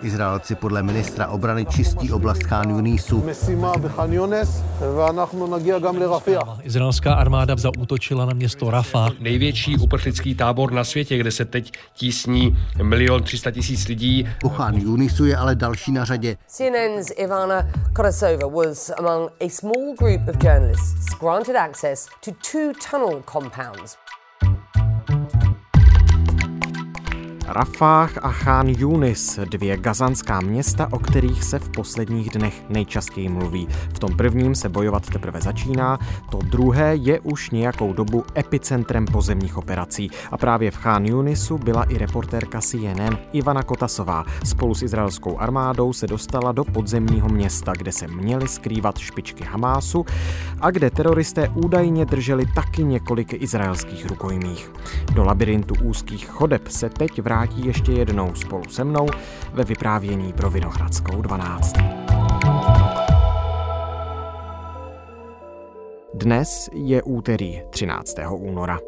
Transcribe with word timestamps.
Izraelci 0.00 0.54
podle 0.54 0.82
ministra 0.82 1.28
obrany 1.28 1.66
čistí 1.66 2.12
oblast 2.12 2.42
Khan 2.42 2.70
Yunisu. 2.70 3.24
Izraelská 6.62 7.14
armáda 7.14 7.56
zaútočila 7.56 8.26
na 8.26 8.34
město 8.34 8.70
Rafa. 8.70 9.08
Největší 9.20 9.76
uprchlický 9.76 10.34
tábor 10.34 10.72
na 10.72 10.84
světě, 10.84 11.18
kde 11.18 11.30
se 11.30 11.44
teď 11.44 11.72
tísní 11.92 12.58
milion 12.82 13.22
300 13.22 13.50
tisíc 13.50 13.88
lidí. 13.88 14.28
U 14.44 14.48
Khan 14.48 14.74
Yunisu 14.74 15.26
je 15.26 15.36
ale 15.36 15.54
další 15.54 15.92
na 15.92 16.04
řadě. 16.04 16.36
CNN's 16.46 17.12
Ivana 17.16 17.68
Korosova 17.92 18.48
was 18.48 18.90
among 18.98 19.30
a 19.40 19.48
small 19.48 19.94
group 19.98 20.28
of 20.28 20.36
journalists 20.44 21.14
granted 21.20 21.56
access 21.56 22.06
to 22.24 22.30
two 22.30 22.72
tunnel 22.90 23.22
compounds. 23.32 23.96
Rafah 27.50 28.18
a 28.22 28.32
Khan 28.32 28.68
Yunis, 28.68 29.38
dvě 29.44 29.76
gazanská 29.76 30.40
města, 30.40 30.88
o 30.92 30.98
kterých 30.98 31.44
se 31.44 31.58
v 31.58 31.68
posledních 31.68 32.30
dnech 32.30 32.62
nejčastěji 32.68 33.28
mluví. 33.28 33.68
V 33.94 33.98
tom 33.98 34.16
prvním 34.16 34.54
se 34.54 34.68
bojovat 34.68 35.10
teprve 35.10 35.40
začíná, 35.40 35.98
to 36.30 36.38
druhé 36.38 36.96
je 36.96 37.20
už 37.20 37.50
nějakou 37.50 37.92
dobu 37.92 38.24
epicentrem 38.36 39.06
pozemních 39.06 39.56
operací. 39.56 40.10
A 40.30 40.36
právě 40.36 40.70
v 40.70 40.78
Khan 40.78 41.06
Yunisu 41.06 41.58
byla 41.58 41.82
i 41.82 41.98
reportérka 41.98 42.60
CNN 42.60 43.18
Ivana 43.32 43.62
Kotasová. 43.62 44.24
Spolu 44.44 44.74
s 44.74 44.82
izraelskou 44.82 45.38
armádou 45.38 45.92
se 45.92 46.06
dostala 46.06 46.52
do 46.52 46.64
podzemního 46.64 47.28
města, 47.28 47.72
kde 47.72 47.92
se 47.92 48.06
měly 48.08 48.48
skrývat 48.48 48.98
špičky 48.98 49.44
Hamásu 49.44 50.06
a 50.60 50.70
kde 50.70 50.90
teroristé 50.90 51.48
údajně 51.54 52.06
drželi 52.06 52.46
taky 52.54 52.84
několik 52.84 53.42
izraelských 53.42 54.06
rukojmích. 54.06 54.70
Do 55.14 55.24
labirintu 55.24 55.74
úzkých 55.82 56.28
chodeb 56.28 56.68
se 56.68 56.90
teď 56.90 57.22
vrátí 57.22 57.37
vrátí 57.38 57.66
ještě 57.66 57.92
jednou 57.92 58.34
spolu 58.34 58.64
se 58.68 58.84
mnou 58.84 59.06
ve 59.52 59.64
vyprávění 59.64 60.32
pro 60.32 60.50
Vinohradskou 60.50 61.22
12. 61.22 61.74
Dnes 66.14 66.68
je 66.72 67.02
úterý 67.02 67.62
13. 67.70 68.16
února. 68.36 68.78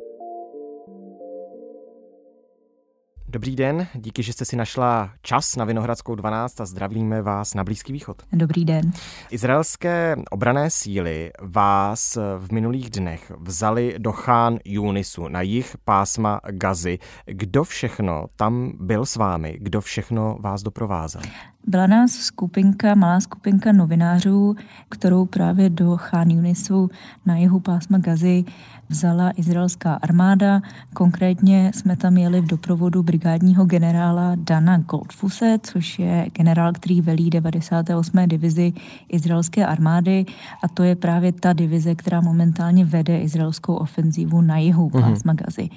Dobrý 3.33 3.57
den, 3.57 3.87
díky, 3.95 4.23
že 4.23 4.33
jste 4.33 4.45
si 4.45 4.57
našla 4.57 5.11
čas 5.23 5.57
na 5.57 5.65
Vinohradskou 5.65 6.15
12 6.15 6.61
a 6.61 6.67
zdravíme 6.67 7.23
vás 7.23 7.55
na 7.55 7.65
Blízký 7.65 7.93
východ. 7.93 8.23
Dobrý 8.33 8.65
den. 8.65 8.91
Izraelské 9.31 10.17
obrané 10.31 10.71
síly 10.71 11.31
vás 11.43 12.19
v 12.39 12.53
minulých 12.53 12.91
dnech 12.91 13.33
vzali 13.39 13.95
do 13.99 14.13
Chán 14.13 14.59
Junisu 14.65 15.29
na 15.29 15.43
jich 15.43 15.77
pásma 15.85 16.41
Gazy. 16.51 16.99
Kdo 17.27 17.65
všechno 17.65 18.27
tam 18.37 18.73
byl 18.81 19.07
s 19.07 19.17
vámi? 19.17 19.59
Kdo 19.61 19.81
všechno 19.81 20.39
vás 20.41 20.63
doprovázel? 20.63 21.23
Byla 21.67 21.87
nás 21.87 22.11
skupinka, 22.11 22.95
malá 22.95 23.21
skupinka 23.21 23.73
novinářů, 23.73 24.55
kterou 24.89 25.27
právě 25.27 25.71
do 25.71 25.97
Chán 25.97 26.31
Yunisu 26.31 26.91
na 27.27 27.37
jihu 27.37 27.61
pásma 27.61 27.99
Gazy 27.99 28.45
vzala 28.91 29.31
izraelská 29.37 29.95
armáda. 29.95 30.63
Konkrétně 30.95 31.71
jsme 31.75 31.97
tam 31.97 32.17
jeli 32.17 32.41
v 32.41 32.47
doprovodu 32.47 33.03
brigádního 33.03 33.65
generála 33.65 34.33
Dana 34.35 34.79
Goldfuse, 34.79 35.59
což 35.63 35.99
je 35.99 36.27
generál, 36.35 36.73
který 36.73 37.01
velí 37.01 37.31
98. 37.31 38.29
divizi 38.29 38.73
izraelské 39.09 39.67
armády 39.67 40.27
a 40.63 40.69
to 40.69 40.83
je 40.83 40.97
právě 40.97 41.33
ta 41.33 41.53
divize, 41.53 41.95
která 41.95 42.21
momentálně 42.21 42.85
vede 42.85 43.21
izraelskou 43.21 43.75
ofenzívu 43.75 44.41
na 44.41 44.59
jihu 44.59 44.91
mhm. 44.95 45.03
pásma 45.03 45.33
Gazy. 45.33 45.69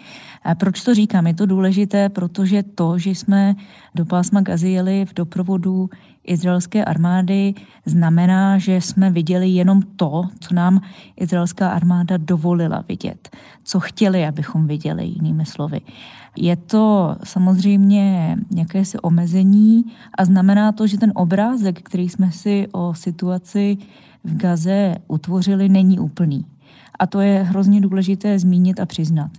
A 0.44 0.56
proč 0.56 0.84
to 0.84 0.94
říkám? 0.94 1.28
Je 1.28 1.34
to 1.34 1.46
důležité, 1.46 2.10
protože 2.10 2.64
to, 2.64 2.98
že 2.98 3.10
jsme 3.10 3.56
do 3.96 4.06
pásma 4.06 4.42
Gazy 4.42 4.70
jeli 4.70 5.06
v 5.06 5.14
doprovodu 5.14 5.90
izraelské 6.24 6.86
armády, 6.86 7.54
znamená, 7.86 8.58
že 8.58 8.76
jsme 8.76 9.10
viděli 9.10 9.50
jenom 9.50 9.82
to, 9.82 10.24
co 10.40 10.54
nám 10.54 10.82
izraelská 11.18 11.70
armáda 11.70 12.18
dovolila 12.18 12.84
vidět, 12.88 13.30
co 13.64 13.80
chtěli, 13.80 14.28
abychom 14.28 14.68
viděli, 14.68 15.06
jinými 15.06 15.46
slovy. 15.46 15.82
Je 16.36 16.56
to 16.56 17.16
samozřejmě 17.24 18.38
jakési 18.56 19.00
omezení 19.00 19.84
a 20.18 20.26
znamená 20.26 20.72
to, 20.72 20.88
že 20.88 20.98
ten 20.98 21.12
obrázek, 21.16 21.82
který 21.82 22.10
jsme 22.10 22.32
si 22.32 22.68
o 22.72 22.94
situaci 22.94 23.78
v 24.24 24.38
Gaze 24.38 24.96
utvořili, 25.08 25.70
není 25.70 26.00
úplný. 26.00 26.46
A 27.00 27.08
to 27.08 27.22
je 27.22 27.44
hrozně 27.44 27.82
důležité 27.82 28.40
zmínit 28.40 28.80
a 28.80 28.86
přiznat. 28.86 29.32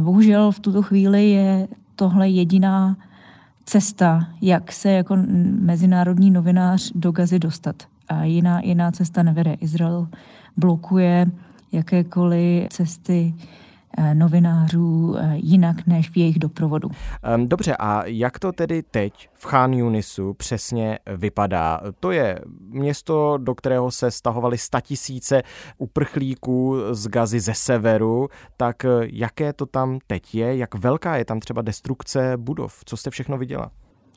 Bohužel 0.00 0.52
v 0.52 0.60
tuto 0.60 0.82
chvíli 0.82 1.30
je 1.30 1.68
tohle 1.96 2.28
jediná 2.28 2.96
cesta, 3.64 4.28
jak 4.40 4.72
se 4.72 4.92
jako 4.92 5.16
mezinárodní 5.60 6.30
novinář 6.30 6.92
do 6.94 7.12
Gazy 7.12 7.38
dostat. 7.38 7.76
A 8.08 8.24
jiná, 8.24 8.60
jiná 8.60 8.92
cesta 8.92 9.22
nevede. 9.22 9.54
Izrael 9.60 10.08
blokuje 10.56 11.26
jakékoliv 11.72 12.68
cesty 12.68 13.34
novinářů 14.14 15.16
eh, 15.18 15.36
jinak 15.36 15.86
než 15.86 16.10
v 16.10 16.16
jejich 16.16 16.38
doprovodu. 16.38 16.90
Dobře, 17.46 17.76
a 17.76 18.02
jak 18.06 18.38
to 18.38 18.52
tedy 18.52 18.82
teď 18.82 19.28
v 19.34 19.46
Khan 19.46 19.72
Yunisu 19.72 20.34
přesně 20.34 20.98
vypadá? 21.16 21.80
To 22.00 22.10
je 22.10 22.38
město, 22.60 23.38
do 23.38 23.54
kterého 23.54 23.90
se 23.90 24.10
stahovaly 24.10 24.58
statisíce 24.58 25.42
uprchlíků 25.78 26.76
z 26.90 27.08
Gazy 27.08 27.40
ze 27.40 27.54
severu, 27.54 28.28
tak 28.56 28.84
eh, 28.84 28.88
jaké 29.02 29.52
to 29.52 29.66
tam 29.66 29.98
teď 30.06 30.34
je? 30.34 30.56
Jak 30.56 30.74
velká 30.74 31.16
je 31.16 31.24
tam 31.24 31.40
třeba 31.40 31.62
destrukce 31.62 32.36
budov? 32.36 32.80
Co 32.84 32.96
jste 32.96 33.10
všechno 33.10 33.38
viděla? 33.38 33.70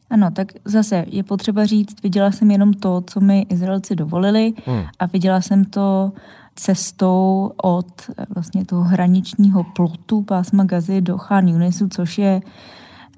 Ano, 0.09 0.32
tak 0.32 0.48
zase 0.66 1.06
je 1.08 1.24
potřeba 1.24 1.66
říct, 1.66 2.04
viděla 2.04 2.32
jsem 2.32 2.52
jenom 2.52 2.74
to, 2.74 3.02
co 3.02 3.20
mi 3.20 3.42
Izraelci 3.50 3.96
dovolili 3.96 4.54
hmm. 4.66 4.84
a 5.00 5.06
viděla 5.06 5.42
jsem 5.42 5.66
to 5.66 6.12
cestou 6.59 7.51
od 7.63 7.88
eh, 8.09 8.25
vlastně 8.35 8.66
toho 8.66 8.84
hraničního 8.84 9.63
plotu 9.63 10.22
pásma 10.22 10.63
Gazy 10.63 11.01
do 11.01 11.18
Khan 11.18 11.47
Yunisu, 11.47 11.88
což 11.90 12.18
je 12.18 12.41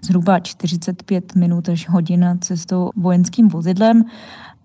zhruba 0.03 0.39
45 0.39 1.35
minut 1.35 1.69
až 1.69 1.89
hodina 1.89 2.37
cestou 2.37 2.89
vojenským 2.95 3.49
vozidlem 3.49 4.03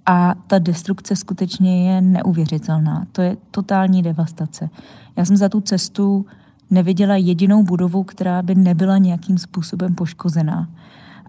a 0.06 0.34
ta 0.46 0.58
destrukce 0.58 1.16
skutečně 1.16 1.90
je 1.90 2.00
neuvěřitelná. 2.00 3.06
To 3.12 3.22
je 3.22 3.36
totální 3.50 4.02
devastace. 4.02 4.70
Já 5.16 5.24
jsem 5.24 5.36
za 5.36 5.48
tu 5.48 5.60
cestu 5.60 6.26
neviděla 6.70 7.16
jedinou 7.16 7.62
budovu, 7.62 8.04
která 8.04 8.42
by 8.42 8.54
nebyla 8.54 8.98
nějakým 8.98 9.38
způsobem 9.38 9.94
poškozená. 9.94 10.68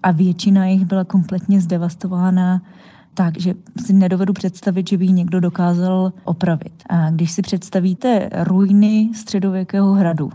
A 0.03 0.11
většina 0.11 0.65
jich 0.65 0.85
byla 0.85 1.03
kompletně 1.03 1.61
zdevastována 1.61 2.61
tak, 3.15 3.39
že 3.39 3.53
si 3.85 3.93
nedovedu 3.93 4.33
představit, 4.33 4.89
že 4.89 4.97
by 4.97 5.05
ji 5.05 5.11
někdo 5.11 5.39
dokázal 5.39 6.13
opravit. 6.23 6.73
A 6.89 7.09
když 7.09 7.31
si 7.31 7.41
představíte 7.41 8.29
ruiny 8.33 9.09
středověkého 9.13 9.93
hradu, 9.93 10.31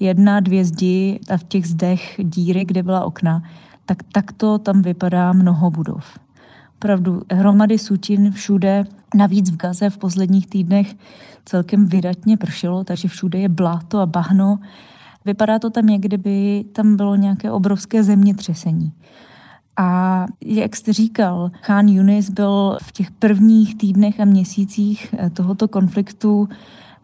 jedna, 0.00 0.40
dvě 0.40 0.64
zdi 0.64 1.20
a 1.30 1.36
v 1.36 1.44
těch 1.44 1.66
zdech 1.68 2.20
díry, 2.22 2.64
kde 2.64 2.82
byla 2.82 3.04
okna, 3.04 3.42
tak 3.86 4.02
takto 4.12 4.58
tam 4.58 4.82
vypadá 4.82 5.32
mnoho 5.32 5.70
budov. 5.70 6.18
Opravdu 6.76 7.22
hromady 7.32 7.78
sutin 7.78 8.32
všude, 8.32 8.84
navíc 9.14 9.50
v 9.50 9.56
Gaze 9.56 9.90
v 9.90 9.98
posledních 9.98 10.46
týdnech 10.46 10.94
celkem 11.44 11.86
vydatně 11.86 12.36
pršelo, 12.36 12.84
takže 12.84 13.08
všude 13.08 13.38
je 13.38 13.48
bláto 13.48 13.98
a 13.98 14.06
bahno. 14.06 14.58
Vypadá 15.24 15.58
to 15.58 15.70
tam, 15.70 15.88
jak 15.88 16.00
kdyby 16.00 16.64
tam 16.72 16.96
bylo 16.96 17.16
nějaké 17.16 17.50
obrovské 17.50 18.02
zemětřesení. 18.02 18.92
A 19.76 20.26
jak 20.40 20.76
jste 20.76 20.92
říkal, 20.92 21.50
Khan 21.60 21.88
Yunis 21.88 22.30
byl 22.30 22.78
v 22.82 22.92
těch 22.92 23.10
prvních 23.10 23.78
týdnech 23.78 24.20
a 24.20 24.24
měsících 24.24 25.14
eh, 25.18 25.30
tohoto 25.30 25.68
konfliktu 25.68 26.48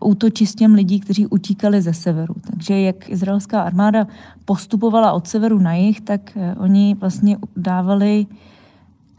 útočistěm 0.01 0.75
lidí, 0.75 1.01
kteří 1.01 1.27
utíkali 1.27 1.83
ze 1.83 1.95
severu. 1.95 2.35
Takže 2.51 2.81
jak 2.81 3.11
izraelská 3.11 3.63
armáda 3.63 4.07
postupovala 4.45 5.13
od 5.13 5.29
severu 5.29 5.59
na 5.59 5.75
jih, 5.75 6.01
tak 6.01 6.37
eh, 6.37 6.55
oni 6.59 6.97
vlastně 7.01 7.37
dávali 7.57 8.27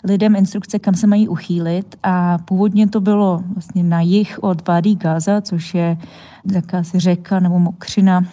lidem 0.03 0.35
instrukce, 0.35 0.79
kam 0.79 0.93
se 0.93 1.07
mají 1.07 1.27
uchýlit 1.27 1.95
a 2.03 2.37
původně 2.37 2.87
to 2.87 3.01
bylo 3.01 3.43
vlastně 3.53 3.83
na 3.83 4.01
jih 4.01 4.43
od 4.43 4.67
Vádí 4.67 4.95
Gaza, 4.95 5.41
což 5.41 5.73
je 5.73 5.97
jakási 6.53 6.99
řeka 6.99 7.39
nebo 7.39 7.59
mokřina 7.59 8.25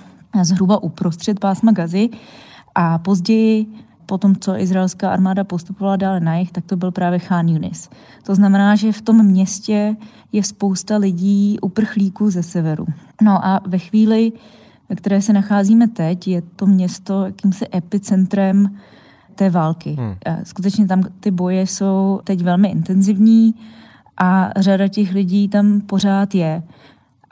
zhruba 0.43 0.83
uprostřed 0.83 1.41
pásma 1.41 1.73
Gazy 1.73 2.09
a 2.75 2.99
později 2.99 3.67
po 4.07 4.19
tom, 4.19 4.37
co 4.37 4.57
izraelská 4.57 5.11
armáda 5.11 5.45
postupovala 5.45 5.97
dále 5.97 6.21
na 6.21 6.37
jich, 6.37 6.53
tak 6.53 6.65
to 6.65 6.77
byl 6.77 6.91
právě 6.91 7.19
Khan 7.19 7.49
Yunis. 7.49 7.91
To 8.23 8.35
znamená, 8.35 8.77
že 8.77 8.93
v 8.93 9.03
tom 9.03 9.27
městě 9.27 9.97
je 10.33 10.43
spousta 10.43 10.97
lidí, 10.97 11.59
uprchlíků 11.61 12.31
ze 12.31 12.43
severu. 12.43 12.87
No 13.23 13.47
a 13.47 13.61
ve 13.67 13.79
chvíli, 13.79 14.33
ve 14.89 14.97
které 14.97 15.23
se 15.23 15.33
nacházíme 15.33 15.89
teď, 15.89 16.29
je 16.29 16.43
to 16.43 16.67
město 16.67 17.25
jakýmsi 17.25 17.67
epicentrem 17.75 18.77
té 19.35 19.51
války. 19.51 19.97
Hmm. 19.99 20.15
Skutečně 20.43 20.87
tam 20.87 21.03
ty 21.21 21.31
boje 21.31 21.67
jsou 21.67 22.21
teď 22.25 22.43
velmi 22.43 22.69
intenzivní 22.69 23.55
a 24.17 24.51
řada 24.57 24.89
těch 24.89 25.13
lidí 25.13 25.49
tam 25.49 25.81
pořád 25.81 26.35
je. 26.35 26.63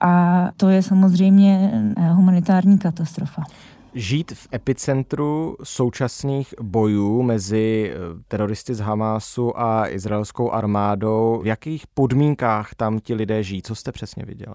a 0.01 0.51
to 0.57 0.69
je 0.69 0.83
samozřejmě 0.83 1.71
humanitární 2.13 2.79
katastrofa. 2.79 3.43
Žít 3.97 4.33
v 4.33 4.49
epicentru 4.55 5.57
současných 5.63 6.55
bojů 6.63 7.23
mezi 7.23 7.93
eh, 7.93 7.99
teroristy 8.29 8.75
z 8.75 8.81
Hamásu 8.81 9.61
a 9.61 9.89
izraelskou 9.89 10.51
armádou, 10.51 11.41
v 11.43 11.47
jakých 11.47 11.87
podmínkách 11.87 12.75
tam 12.75 12.99
ti 13.01 13.15
lidé 13.15 13.43
žijí? 13.43 13.63
Co 13.63 13.75
jste 13.75 13.93
přesně 13.93 14.25
viděla? 14.25 14.55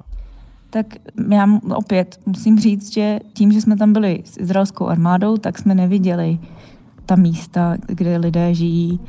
Tak 0.70 0.86
já 1.32 1.48
opět 1.76 2.20
musím 2.26 2.60
říct, 2.60 2.94
že 2.94 3.20
tím, 3.34 3.52
že 3.52 3.62
jsme 3.62 3.78
tam 3.78 3.94
byli 3.94 4.24
s 4.26 4.38
izraelskou 4.38 4.88
armádou, 4.88 5.38
tak 5.38 5.58
jsme 5.58 5.76
neviděli 5.76 6.40
ta 7.06 7.16
místa, 7.16 7.78
kde 7.88 8.18
lidé 8.18 8.54
žijí, 8.54 9.00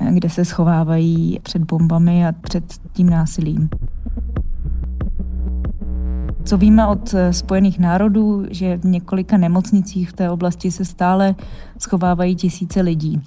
eh, 0.00 0.12
kde 0.12 0.30
se 0.30 0.44
schovávají 0.44 1.38
před 1.42 1.62
bombami 1.64 2.26
a 2.26 2.32
před 2.32 2.64
tím 2.92 3.10
násilím. 3.10 3.68
Co 6.44 6.58
víme 6.58 6.86
od 6.86 7.14
eh, 7.14 7.32
Spojených 7.32 7.78
národů, 7.78 8.44
že 8.50 8.76
v 8.76 8.84
několika 8.84 9.36
nemocnicích 9.36 10.10
v 10.10 10.12
té 10.12 10.30
oblasti 10.30 10.70
se 10.70 10.84
stále 10.84 11.34
schovávají 11.78 12.36
tisíce 12.36 12.80
lidí. 12.80 13.20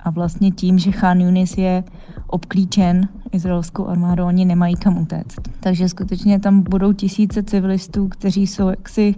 A 0.00 0.10
vlastně 0.10 0.50
tím, 0.50 0.78
že 0.78 0.92
Khan 0.92 1.20
Yunis 1.20 1.58
je 1.58 1.84
obklíčen 2.26 3.08
izraelskou 3.32 3.86
armádou, 3.86 4.26
oni 4.26 4.44
nemají 4.44 4.74
kam 4.74 4.98
utéct. 4.98 5.38
Takže 5.60 5.88
skutečně 5.88 6.40
tam 6.40 6.60
budou 6.60 6.92
tisíce 6.92 7.42
civilistů, 7.42 8.08
kteří 8.08 8.46
jsou 8.46 8.68
jaksi 8.68 9.14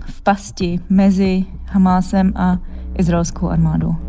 v 0.00 0.22
pasti 0.22 0.80
mezi 0.88 1.44
Hamásem 1.66 2.32
a 2.36 2.58
izraelskou 2.98 3.48
armádou. 3.48 4.07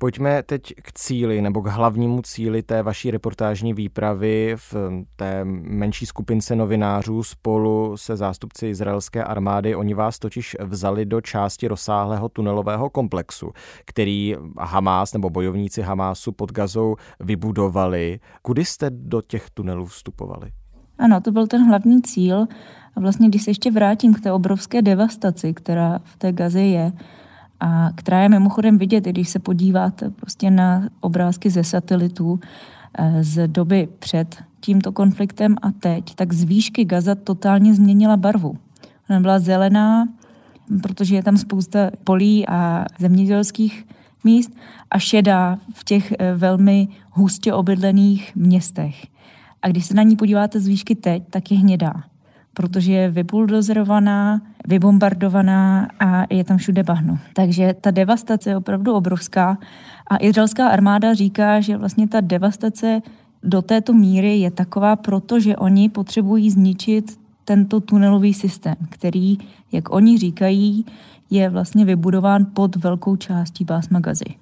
Pojďme 0.00 0.42
teď 0.42 0.74
k 0.82 0.92
cíli 0.92 1.42
nebo 1.42 1.62
k 1.62 1.66
hlavnímu 1.66 2.22
cíli 2.22 2.62
té 2.62 2.82
vaší 2.82 3.10
reportážní 3.10 3.74
výpravy 3.74 4.54
v 4.56 4.74
té 5.16 5.44
menší 5.44 6.06
skupince 6.06 6.56
novinářů 6.56 7.22
spolu 7.22 7.96
se 7.96 8.16
zástupci 8.16 8.66
izraelské 8.66 9.24
armády. 9.24 9.74
Oni 9.74 9.94
vás 9.94 10.18
totiž 10.18 10.56
vzali 10.60 11.06
do 11.06 11.20
části 11.20 11.68
rozsáhlého 11.68 12.28
tunelového 12.28 12.90
komplexu, 12.90 13.52
který 13.84 14.34
Hamás 14.58 15.12
nebo 15.12 15.30
bojovníci 15.30 15.82
Hamásu 15.82 16.32
pod 16.32 16.52
Gazou 16.52 16.96
vybudovali. 17.20 18.20
Kudy 18.42 18.64
jste 18.64 18.90
do 18.90 19.22
těch 19.22 19.50
tunelů 19.50 19.86
vstupovali? 19.86 20.52
Ano, 20.98 21.20
to 21.20 21.32
byl 21.32 21.46
ten 21.46 21.68
hlavní 21.68 22.02
cíl. 22.02 22.46
A 22.96 23.00
vlastně, 23.00 23.28
když 23.28 23.42
se 23.42 23.50
ještě 23.50 23.70
vrátím 23.70 24.14
k 24.14 24.20
té 24.20 24.32
obrovské 24.32 24.82
devastaci, 24.82 25.54
která 25.54 25.98
v 26.04 26.16
té 26.16 26.32
Gaze 26.32 26.62
je, 26.62 26.92
a 27.60 27.90
která 27.94 28.22
je 28.22 28.28
mimochodem 28.28 28.78
vidět, 28.78 29.04
když 29.04 29.28
se 29.28 29.38
podíváte 29.38 30.10
prostě 30.10 30.50
na 30.50 30.88
obrázky 31.00 31.50
ze 31.50 31.64
satelitů 31.64 32.40
eh, 32.98 33.24
z 33.24 33.48
doby 33.48 33.88
před 33.98 34.42
tímto 34.60 34.92
konfliktem 34.92 35.56
a 35.62 35.70
teď, 35.70 36.14
tak 36.14 36.32
z 36.32 36.44
výšky 36.44 36.84
Gaza 36.84 37.14
totálně 37.14 37.74
změnila 37.74 38.16
barvu. 38.16 38.58
Ona 39.10 39.20
byla 39.20 39.38
zelená, 39.38 40.08
protože 40.82 41.14
je 41.14 41.22
tam 41.22 41.36
spousta 41.36 41.90
polí 42.04 42.48
a 42.48 42.84
zemědělských 42.98 43.86
míst 44.24 44.50
a 44.90 44.98
šedá 44.98 45.58
v 45.74 45.84
těch 45.84 46.12
eh, 46.12 46.34
velmi 46.34 46.88
hustě 47.10 47.52
obydlených 47.52 48.36
městech. 48.36 49.06
A 49.62 49.68
když 49.68 49.86
se 49.86 49.94
na 49.94 50.02
ní 50.02 50.16
podíváte 50.16 50.60
z 50.60 50.66
výšky 50.66 50.94
teď, 50.94 51.22
tak 51.30 51.50
je 51.50 51.58
hnědá 51.58 52.09
protože 52.54 52.92
je 52.92 53.10
vybuldozerovaná, 53.10 54.42
vybombardovaná 54.68 55.88
a 56.00 56.26
je 56.30 56.44
tam 56.44 56.56
všude 56.56 56.82
bahno. 56.82 57.18
Takže 57.34 57.74
ta 57.80 57.90
devastace 57.90 58.50
je 58.50 58.56
opravdu 58.56 58.94
obrovská 58.94 59.58
a 60.06 60.16
izraelská 60.20 60.68
armáda 60.68 61.14
říká, 61.14 61.60
že 61.60 61.76
vlastně 61.76 62.08
ta 62.08 62.20
devastace 62.20 63.02
do 63.42 63.62
této 63.62 63.92
míry 63.92 64.36
je 64.36 64.50
taková, 64.50 64.96
protože 64.96 65.56
oni 65.56 65.88
potřebují 65.88 66.50
zničit 66.50 67.18
tento 67.44 67.80
tunelový 67.80 68.34
systém, 68.34 68.76
který, 68.88 69.38
jak 69.72 69.94
oni 69.94 70.18
říkají, 70.18 70.86
je 71.30 71.50
vlastně 71.50 71.84
vybudován 71.84 72.46
pod 72.54 72.76
velkou 72.76 73.16
částí 73.16 73.64
pásma 73.64 74.00
Gazy. 74.00 74.34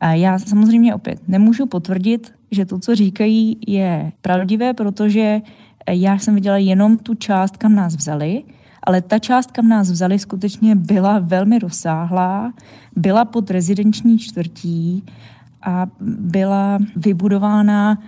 A 0.00 0.12
já 0.12 0.38
samozřejmě 0.38 0.94
opět 0.94 1.28
nemůžu 1.28 1.66
potvrdit, 1.66 2.34
že 2.50 2.64
to, 2.64 2.78
co 2.78 2.94
říkají, 2.94 3.58
je 3.66 4.12
pravdivé, 4.20 4.74
protože 4.74 5.40
já 5.94 6.18
jsem 6.18 6.34
viděla 6.34 6.56
jenom 6.56 6.98
tu 6.98 7.14
část, 7.14 7.56
kam 7.56 7.74
nás 7.74 7.96
vzali, 7.96 8.42
ale 8.82 9.02
ta 9.02 9.18
část, 9.18 9.50
kam 9.50 9.68
nás 9.68 9.90
vzali, 9.90 10.18
skutečně 10.18 10.74
byla 10.74 11.18
velmi 11.18 11.58
rozsáhlá, 11.58 12.52
byla 12.96 13.24
pod 13.24 13.50
rezidenční 13.50 14.18
čtvrtí 14.18 15.04
a 15.62 15.86
byla 16.00 16.78
vybudována 16.96 17.98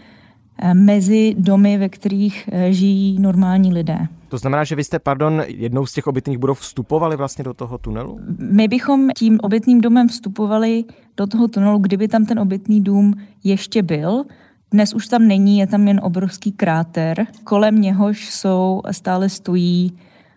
eh, 0.59 0.75
mezi 0.75 1.35
domy, 1.39 1.79
ve 1.79 1.89
kterých 1.89 2.49
eh, 2.53 2.73
žijí 2.73 3.19
normální 3.19 3.73
lidé. 3.73 3.99
To 4.29 4.39
znamená, 4.39 4.65
že 4.65 4.77
vy 4.77 4.85
jste, 4.85 4.99
pardon, 4.99 5.43
jednou 5.47 5.87
z 5.87 5.93
těch 5.93 6.07
obytných 6.07 6.39
budov 6.39 6.61
vstupovali 6.61 7.17
vlastně 7.17 7.45
do 7.45 7.55
toho 7.55 7.79
tunelu? 7.79 8.21
My 8.39 8.69
bychom 8.69 9.09
tím 9.17 9.39
obytným 9.43 9.81
domem 9.81 10.09
vstupovali 10.09 10.85
do 11.17 11.27
toho 11.27 11.49
tunelu, 11.49 11.79
kdyby 11.79 12.09
tam 12.09 12.27
ten 12.27 12.39
obytný 12.39 12.81
dům 12.81 13.15
ještě 13.45 13.83
byl, 13.83 14.25
dnes 14.73 14.95
už 14.95 15.07
tam 15.07 15.29
není, 15.29 15.59
je 15.59 15.67
tam 15.67 15.89
jen 15.89 16.01
obrovský 16.03 16.53
kráter, 16.53 17.27
kolem 17.45 17.81
něhož 17.81 18.31
jsou 18.31 18.83
stále 18.91 19.29
stojí 19.29 19.93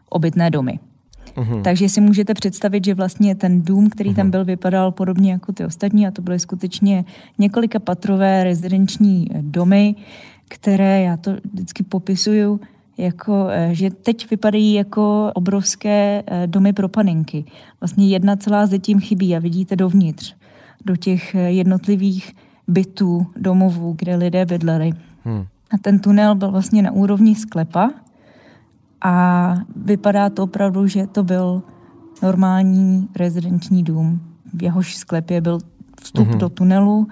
obytné 0.09 0.49
domy. 0.49 0.79
Uhum. 1.37 1.63
Takže 1.63 1.89
si 1.89 2.01
můžete 2.01 2.33
představit, 2.33 2.85
že 2.85 2.93
vlastně 2.93 3.35
ten 3.35 3.61
dům, 3.61 3.89
který 3.89 4.09
uhum. 4.09 4.15
tam 4.15 4.31
byl, 4.31 4.45
vypadal 4.45 4.91
podobně 4.91 5.31
jako 5.31 5.53
ty 5.53 5.65
ostatní 5.65 6.07
a 6.07 6.11
to 6.11 6.21
byly 6.21 6.39
skutečně 6.39 7.05
několika 7.37 7.79
patrové 7.79 8.43
rezidenční 8.43 9.27
domy, 9.41 9.95
které 10.47 11.01
já 11.01 11.17
to 11.17 11.31
vždycky 11.53 11.83
popisuju 11.83 12.59
jako, 12.97 13.47
eh, 13.49 13.69
že 13.71 13.89
teď 13.89 14.29
vypadají 14.29 14.73
jako 14.73 15.31
obrovské 15.33 16.23
eh, 16.27 16.47
domy 16.47 16.73
pro 16.73 16.89
panenky. 16.89 17.45
Vlastně 17.81 18.07
jedna 18.07 18.35
celá 18.35 18.67
tím 18.81 18.99
chybí 18.99 19.35
a 19.35 19.39
vidíte 19.39 19.75
dovnitř 19.75 20.35
do 20.85 20.95
těch 20.95 21.35
eh, 21.35 21.51
jednotlivých 21.51 22.33
bytů, 22.67 23.27
domovů, 23.35 23.95
kde 23.97 24.15
lidé 24.15 24.45
bydleli. 24.45 24.91
Hmm. 25.25 25.45
A 25.71 25.77
ten 25.81 25.99
tunel 25.99 26.35
byl 26.35 26.51
vlastně 26.51 26.81
na 26.81 26.91
úrovni 26.91 27.35
sklepa 27.35 27.91
a 29.01 29.55
vypadá 29.75 30.29
to 30.29 30.43
opravdu, 30.43 30.87
že 30.87 31.07
to 31.07 31.23
byl 31.23 31.63
normální 32.23 33.09
rezidenční 33.15 33.83
dům. 33.83 34.21
V 34.53 34.63
jehož 34.63 34.95
sklepě 34.95 35.41
byl 35.41 35.59
vstup 36.01 36.27
hmm. 36.27 36.37
do 36.37 36.49
tunelu, 36.49 37.07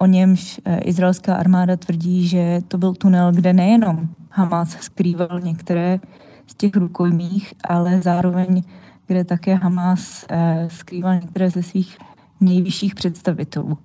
o 0.00 0.06
němž 0.06 0.60
eh, 0.64 0.78
izraelská 0.78 1.36
armáda 1.36 1.76
tvrdí, 1.76 2.28
že 2.28 2.60
to 2.68 2.78
byl 2.78 2.94
tunel, 2.94 3.32
kde 3.32 3.52
nejenom 3.52 4.08
Hamas 4.30 4.76
skrýval 4.80 5.40
některé 5.42 6.00
z 6.46 6.54
těch 6.54 6.76
rukojmích, 6.76 7.54
ale 7.68 8.02
zároveň, 8.02 8.62
kde 9.06 9.24
také 9.24 9.54
Hamas 9.54 10.26
eh, 10.30 10.68
skrýval 10.70 11.14
některé 11.14 11.50
ze 11.50 11.62
svých 11.62 11.98
nejvyšších 12.40 12.94
představitelů. 12.94 13.78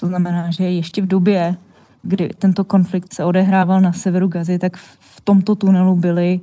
To 0.00 0.06
znamená, 0.06 0.50
že 0.50 0.64
ještě 0.64 1.02
v 1.02 1.06
době, 1.06 1.56
kdy 2.02 2.28
tento 2.38 2.64
konflikt 2.64 3.12
se 3.12 3.24
odehrával 3.24 3.80
na 3.80 3.92
severu 3.92 4.28
Gazy, 4.28 4.58
tak 4.58 4.76
v 5.00 5.20
tomto 5.20 5.54
tunelu 5.54 5.96
byli 5.96 6.40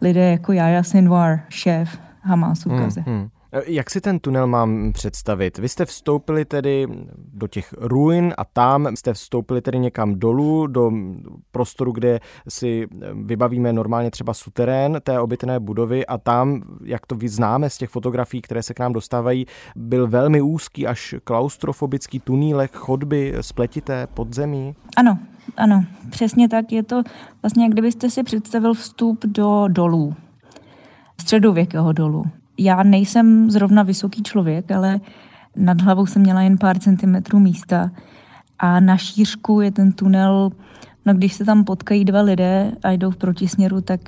lidé 0.00 0.30
jako 0.30 0.52
Jaja 0.52 0.82
Sinwar, 0.82 1.40
šéf 1.48 1.98
Hamásu 2.20 2.68
v 2.68 2.72
hmm, 2.72 2.82
Gaze. 2.82 3.00
Hmm, 3.00 3.18
hmm. 3.18 3.28
Jak 3.66 3.90
si 3.90 4.00
ten 4.00 4.18
tunel 4.18 4.46
mám 4.46 4.92
představit? 4.92 5.58
Vy 5.58 5.68
jste 5.68 5.84
vstoupili 5.84 6.44
tedy 6.44 6.86
do 7.16 7.46
těch 7.46 7.74
ruin 7.78 8.34
a 8.38 8.44
tam 8.44 8.96
jste 8.96 9.12
vstoupili 9.12 9.60
tedy 9.60 9.78
někam 9.78 10.14
dolů 10.14 10.66
do 10.66 10.92
prostoru, 11.50 11.92
kde 11.92 12.20
si 12.48 12.88
vybavíme 13.14 13.72
normálně 13.72 14.10
třeba 14.10 14.34
suterén 14.34 15.00
té 15.04 15.20
obytné 15.20 15.60
budovy 15.60 16.06
a 16.06 16.18
tam, 16.18 16.62
jak 16.84 17.06
to 17.06 17.14
vyznáme 17.14 17.70
z 17.70 17.78
těch 17.78 17.90
fotografií, 17.90 18.42
které 18.42 18.62
se 18.62 18.74
k 18.74 18.80
nám 18.80 18.92
dostávají, 18.92 19.46
byl 19.76 20.08
velmi 20.08 20.42
úzký 20.42 20.86
až 20.86 21.14
klaustrofobický 21.24 22.20
tunílek 22.20 22.72
chodby 22.72 23.34
spletité 23.40 24.06
podzemí? 24.06 24.74
Ano, 24.96 25.18
ano, 25.56 25.84
přesně 26.10 26.48
tak. 26.48 26.72
Je 26.72 26.82
to 26.82 27.02
vlastně, 27.42 27.64
jak 27.64 27.72
kdybyste 27.72 28.10
si 28.10 28.22
představil 28.22 28.74
vstup 28.74 29.24
do 29.24 29.64
dolů, 29.68 30.14
středověkého 31.20 31.92
dolu 31.92 32.24
já 32.58 32.82
nejsem 32.82 33.50
zrovna 33.50 33.82
vysoký 33.82 34.22
člověk, 34.22 34.70
ale 34.70 35.00
nad 35.56 35.80
hlavou 35.80 36.06
jsem 36.06 36.22
měla 36.22 36.42
jen 36.42 36.58
pár 36.58 36.78
centimetrů 36.78 37.38
místa 37.38 37.90
a 38.58 38.80
na 38.80 38.96
šířku 38.96 39.60
je 39.60 39.70
ten 39.70 39.92
tunel, 39.92 40.50
no 41.06 41.14
když 41.14 41.34
se 41.34 41.44
tam 41.44 41.64
potkají 41.64 42.04
dva 42.04 42.20
lidé 42.20 42.72
a 42.82 42.90
jdou 42.90 43.10
v 43.10 43.16
protisměru, 43.16 43.80
tak 43.80 44.00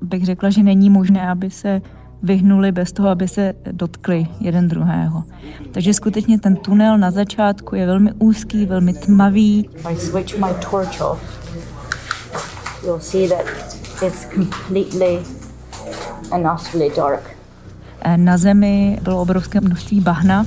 bych 0.00 0.24
řekla, 0.24 0.50
že 0.50 0.62
není 0.62 0.90
možné, 0.90 1.28
aby 1.28 1.50
se 1.50 1.82
vyhnuli 2.22 2.72
bez 2.72 2.92
toho, 2.92 3.08
aby 3.08 3.28
se 3.28 3.54
dotkli 3.72 4.26
jeden 4.40 4.68
druhého. 4.68 5.24
Takže 5.72 5.94
skutečně 5.94 6.38
ten 6.38 6.56
tunel 6.56 6.98
na 6.98 7.10
začátku 7.10 7.74
je 7.74 7.86
velmi 7.86 8.12
úzký, 8.12 8.66
velmi 8.66 8.92
tmavý. 8.94 9.70
You'll 12.84 13.00
see 13.00 13.28
that 13.28 13.46
it's 14.06 14.26
completely 14.34 15.18
and 16.30 16.46
utterly 16.46 16.90
dark. 16.96 17.33
Na 18.16 18.36
zemi 18.36 18.98
bylo 19.02 19.22
obrovské 19.22 19.60
množství 19.60 20.00
bahna. 20.00 20.46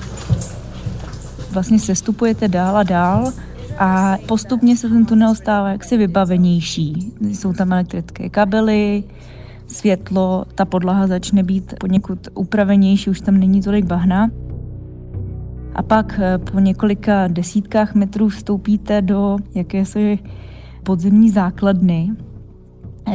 Vlastně 1.52 1.80
sestupujete 1.80 2.48
dál 2.48 2.78
a 2.78 2.84
dál 2.84 3.32
A 3.80 4.18
postupně 4.28 4.78
se 4.78 4.90
ten 4.90 5.06
tunel 5.06 5.36
stává 5.36 5.70
jaksi 5.70 5.98
vybavenější. 5.98 7.14
Jsou 7.22 7.54
tam 7.54 7.74
elektrické 7.74 8.30
kabely, 8.30 9.04
světlo, 9.68 10.46
ta 10.56 10.66
podlaha 10.66 11.08
začne 11.08 11.44
být 11.44 11.74
poněkud 11.80 12.28
upravenější, 12.34 13.10
už 13.10 13.22
tam 13.22 13.38
není 13.38 13.62
tolik 13.62 13.86
bahna. 13.86 14.30
A 15.76 15.84
pak 15.84 16.20
eh, 16.20 16.38
po 16.38 16.60
několika 16.60 17.28
desítkách 17.28 17.96
metrů 17.96 18.30
vstoupíte 18.30 19.02
do 19.02 19.38
jakési 19.56 20.20
podzemní 20.84 21.30
základny, 21.30 22.12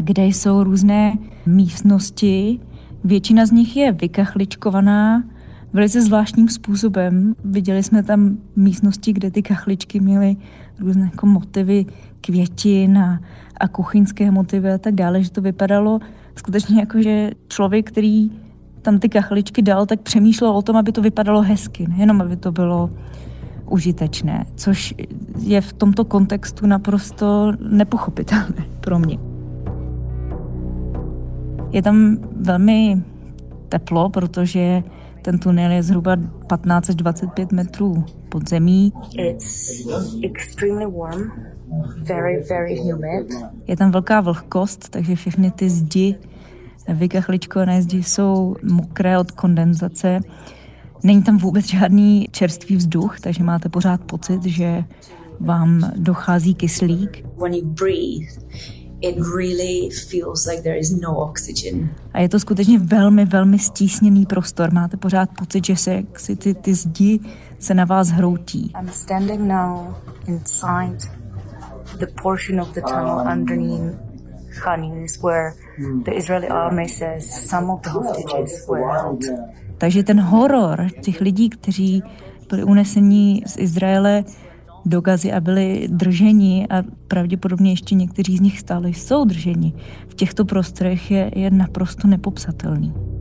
kde 0.00 0.24
jsou 0.24 0.64
různé 0.64 1.18
místnosti. 1.46 2.60
Většina 3.04 3.46
z 3.46 3.50
nich 3.50 3.76
je 3.76 3.92
vykachličkovaná 3.92 5.24
velice 5.72 6.02
zvláštním 6.02 6.48
způsobem. 6.48 7.34
Viděli 7.44 7.82
jsme 7.82 8.02
tam 8.02 8.38
místnosti, 8.56 9.12
kde 9.12 9.30
ty 9.30 9.42
kachličky 9.42 10.00
měly 10.00 10.36
různé 10.80 11.10
jako 11.12 11.26
motivy 11.26 11.86
květin 12.20 12.98
a, 12.98 13.20
a 13.60 13.68
kuchyňské 13.68 14.30
motivy 14.30 14.72
a 14.72 14.78
tak 14.78 14.94
dále, 14.94 15.22
že 15.22 15.30
to 15.30 15.40
vypadalo 15.40 16.00
skutečně 16.36 16.80
jako, 16.80 17.02
že 17.02 17.30
člověk, 17.48 17.88
který 17.90 18.30
tam 18.82 18.98
ty 18.98 19.08
kachličky 19.08 19.62
dal, 19.62 19.86
tak 19.86 20.00
přemýšlel 20.00 20.50
o 20.50 20.62
tom, 20.62 20.76
aby 20.76 20.92
to 20.92 21.02
vypadalo 21.02 21.42
hezky, 21.42 21.86
nejenom 21.88 22.20
aby 22.20 22.36
to 22.36 22.52
bylo 22.52 22.90
užitečné, 23.70 24.44
což 24.54 24.94
je 25.38 25.60
v 25.60 25.72
tomto 25.72 26.04
kontextu 26.04 26.66
naprosto 26.66 27.52
nepochopitelné 27.68 28.64
pro 28.80 28.98
mě. 28.98 29.31
Je 31.72 31.82
tam 31.82 32.16
velmi 32.36 33.02
teplo, 33.68 34.10
protože 34.10 34.82
ten 35.22 35.38
tunel 35.38 35.70
je 35.70 35.82
zhruba 35.82 36.16
15 36.48 36.88
až 36.88 36.94
25 36.94 37.52
metrů 37.52 38.04
pod 38.28 38.48
zemí. 38.48 38.92
It's 39.18 39.70
extremely 40.22 40.92
warm, 40.98 41.32
very, 41.98 42.44
very 42.48 42.76
humid. 42.78 43.32
Je 43.66 43.76
tam 43.76 43.90
velká 43.90 44.20
vlhkost, 44.20 44.88
takže 44.88 45.14
všechny 45.14 45.50
ty 45.50 45.70
zdi, 45.70 46.14
vykachličkované 46.88 47.82
zdi 47.82 48.02
jsou 48.02 48.56
mokré 48.72 49.18
od 49.18 49.30
kondenzace. 49.30 50.20
Není 51.04 51.22
tam 51.22 51.38
vůbec 51.38 51.66
žádný 51.66 52.28
čerstvý 52.30 52.76
vzduch, 52.76 53.20
takže 53.20 53.44
máte 53.44 53.68
pořád 53.68 54.00
pocit, 54.00 54.44
že 54.44 54.84
vám 55.40 55.90
dochází 55.96 56.54
kyslík. 56.54 57.26
When 57.40 57.54
you 57.54 57.64
breathe, 57.64 58.26
it 59.02 59.16
really 59.36 59.90
feels 59.90 60.46
like 60.46 60.62
there 60.62 60.78
is 60.78 60.90
no 60.90 61.16
oxygen. 61.16 61.90
A 62.12 62.20
je 62.20 62.28
to 62.28 62.40
skutečně 62.40 62.78
velmi, 62.78 63.24
velmi 63.24 63.58
stísněný 63.58 64.26
prostor. 64.26 64.72
Máte 64.72 64.96
pořád 64.96 65.28
pocit, 65.38 65.66
že 65.66 65.76
se 65.76 66.02
si 66.16 66.36
ty, 66.36 66.54
ty 66.54 66.74
zdi 66.74 67.20
se 67.58 67.74
na 67.74 67.84
vás 67.84 68.08
hroutí. 68.08 68.72
I'm 68.80 68.88
standing 68.88 69.40
now 69.40 69.94
inside 70.26 70.98
the 71.98 72.06
portion 72.22 72.60
of 72.60 72.74
the 72.74 72.80
tunnel 72.80 73.26
underneath 73.32 74.12
Khan 74.60 74.84
Yunis 74.84 75.22
where 75.22 75.52
the 76.04 76.14
Israeli 76.14 76.48
army 76.48 76.88
says 76.88 77.48
some 77.48 77.72
of 77.72 77.80
the 77.80 77.90
hostages 77.90 78.68
were 78.68 78.92
held. 78.92 79.24
Takže 79.78 80.02
ten 80.02 80.20
horor 80.20 80.86
těch 81.00 81.20
lidí, 81.20 81.48
kteří 81.48 82.02
byli 82.50 82.64
uneseni 82.64 83.42
z 83.46 83.56
Izraele, 83.58 84.24
do 84.84 85.00
Gazy 85.00 85.32
a 85.32 85.40
byli 85.40 85.88
drženi 85.90 86.66
a 86.70 86.82
pravděpodobně 87.08 87.72
ještě 87.72 87.94
někteří 87.94 88.36
z 88.36 88.40
nich 88.40 88.60
stále 88.60 88.88
jsou 88.88 89.24
drženi 89.24 89.72
v 90.08 90.14
těchto 90.14 90.44
prostorech 90.44 91.10
je, 91.10 91.30
je 91.34 91.50
naprosto 91.50 92.08
nepopsatelný. 92.08 93.11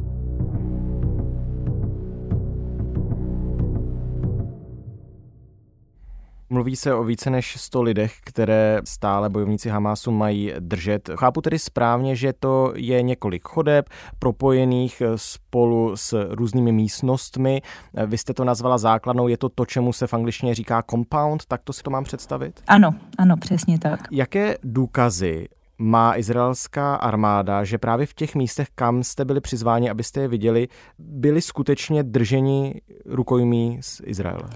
Mluví 6.62 6.76
se 6.76 6.94
o 6.94 7.04
více 7.04 7.30
než 7.30 7.58
100 7.58 7.82
lidech, 7.82 8.14
které 8.24 8.82
stále 8.84 9.30
bojovníci 9.30 9.70
Hamásu 9.70 10.12
mají 10.12 10.54
držet. 10.60 11.10
Chápu 11.16 11.42
tedy 11.42 11.60
správně, 11.60 12.16
že 12.16 12.34
to 12.40 12.74
je 12.76 13.02
několik 13.02 13.48
chodeb 13.48 13.90
propojených 14.20 15.02
spolu 15.16 15.96
s 15.96 16.28
různými 16.30 16.72
místnostmi. 16.72 17.62
Vy 18.06 18.18
jste 18.18 18.34
to 18.34 18.44
nazvala 18.44 18.78
základnou, 18.78 19.28
je 19.28 19.38
to 19.38 19.50
to, 19.50 19.66
čemu 19.66 19.94
se 19.94 20.08
v 20.08 20.14
angličtině 20.14 20.56
říká 20.56 20.84
compound, 20.90 21.46
tak 21.46 21.62
to 21.64 21.74
si 21.74 21.84
to 21.84 21.90
mám 21.90 22.04
představit? 22.04 22.62
Ano, 22.68 22.96
ano, 23.18 23.38
přesně 23.38 23.80
tak. 23.80 24.00
Jaké 24.12 24.58
důkazy 24.64 25.48
má 25.78 26.18
izraelská 26.18 26.96
armáda, 26.96 27.64
že 27.64 27.78
právě 27.78 28.06
v 28.06 28.14
těch 28.14 28.36
místech, 28.36 28.68
kam 28.76 29.04
jste 29.04 29.26
byli 29.26 29.42
přizváni, 29.42 29.90
abyste 29.90 30.22
je 30.22 30.28
viděli, 30.28 30.68
byli 31.00 31.42
skutečně 31.42 32.04
drženi 32.04 32.82
rukojmí 33.06 33.78
z 33.82 34.02
Izraele? 34.06 34.50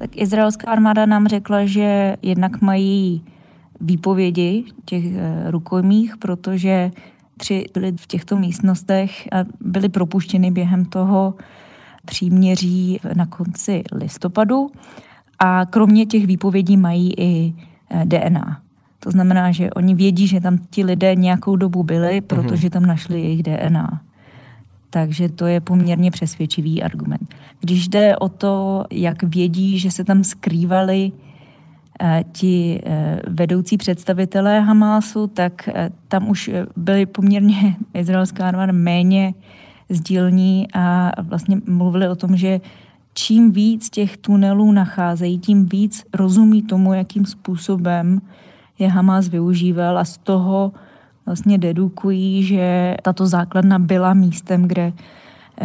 Tak 0.00 0.16
izraelská 0.16 0.70
armáda 0.70 1.06
nám 1.06 1.28
řekla, 1.28 1.66
že 1.66 2.16
jednak 2.22 2.60
mají 2.60 3.24
výpovědi 3.80 4.64
těch 4.84 5.04
eh, 5.06 5.50
rukojmích, 5.50 6.16
protože 6.16 6.90
tři 7.36 7.64
byli 7.74 7.92
v 7.92 8.06
těchto 8.06 8.36
místnostech 8.36 9.28
a 9.32 9.36
byli 9.60 9.88
propuštěni 9.88 10.50
během 10.50 10.84
toho 10.84 11.34
příměří 12.04 13.00
na 13.14 13.26
konci 13.26 13.82
listopadu. 13.92 14.70
A 15.38 15.66
kromě 15.66 16.06
těch 16.06 16.26
výpovědí 16.26 16.76
mají 16.76 17.14
i 17.20 17.54
eh, 17.90 18.04
DNA. 18.04 18.60
To 19.00 19.10
znamená, 19.10 19.52
že 19.52 19.70
oni 19.70 19.94
vědí, 19.94 20.26
že 20.26 20.40
tam 20.40 20.58
ti 20.70 20.84
lidé 20.84 21.14
nějakou 21.14 21.56
dobu 21.56 21.82
byli, 21.82 22.20
protože 22.20 22.70
tam 22.70 22.86
našli 22.86 23.20
jejich 23.20 23.42
DNA. 23.42 24.00
Takže 24.90 25.28
to 25.28 25.46
je 25.46 25.60
poměrně 25.60 26.10
přesvědčivý 26.10 26.82
argument. 26.82 27.34
Když 27.60 27.88
jde 27.88 28.16
o 28.16 28.28
to, 28.28 28.84
jak 28.90 29.22
vědí, 29.22 29.78
že 29.78 29.90
se 29.90 30.04
tam 30.04 30.24
skrývali 30.24 31.12
eh, 32.00 32.24
ti 32.32 32.80
eh, 32.84 33.20
vedoucí 33.28 33.76
představitelé 33.76 34.60
Hamásu, 34.60 35.26
tak 35.26 35.68
eh, 35.68 35.90
tam 36.08 36.30
už 36.30 36.50
byly 36.76 37.06
poměrně 37.06 37.76
izraelská 37.94 38.48
armáda 38.48 38.72
méně 38.72 39.34
sdílní 39.88 40.66
a 40.74 41.12
vlastně 41.22 41.60
mluvili 41.66 42.08
o 42.08 42.16
tom, 42.16 42.36
že 42.36 42.60
čím 43.14 43.52
víc 43.52 43.90
těch 43.90 44.16
tunelů 44.16 44.72
nacházejí, 44.72 45.38
tím 45.38 45.66
víc 45.66 46.04
rozumí 46.14 46.62
tomu, 46.62 46.94
jakým 46.94 47.26
způsobem 47.26 48.20
je 48.78 48.88
Hamas 48.88 49.28
využíval 49.28 49.98
a 49.98 50.04
z 50.04 50.18
toho 50.18 50.72
vlastně 51.30 51.58
dedukují, 51.58 52.42
že 52.42 52.94
tato 53.02 53.26
základna 53.26 53.78
byla 53.78 54.14
místem, 54.14 54.68
kde 54.68 54.92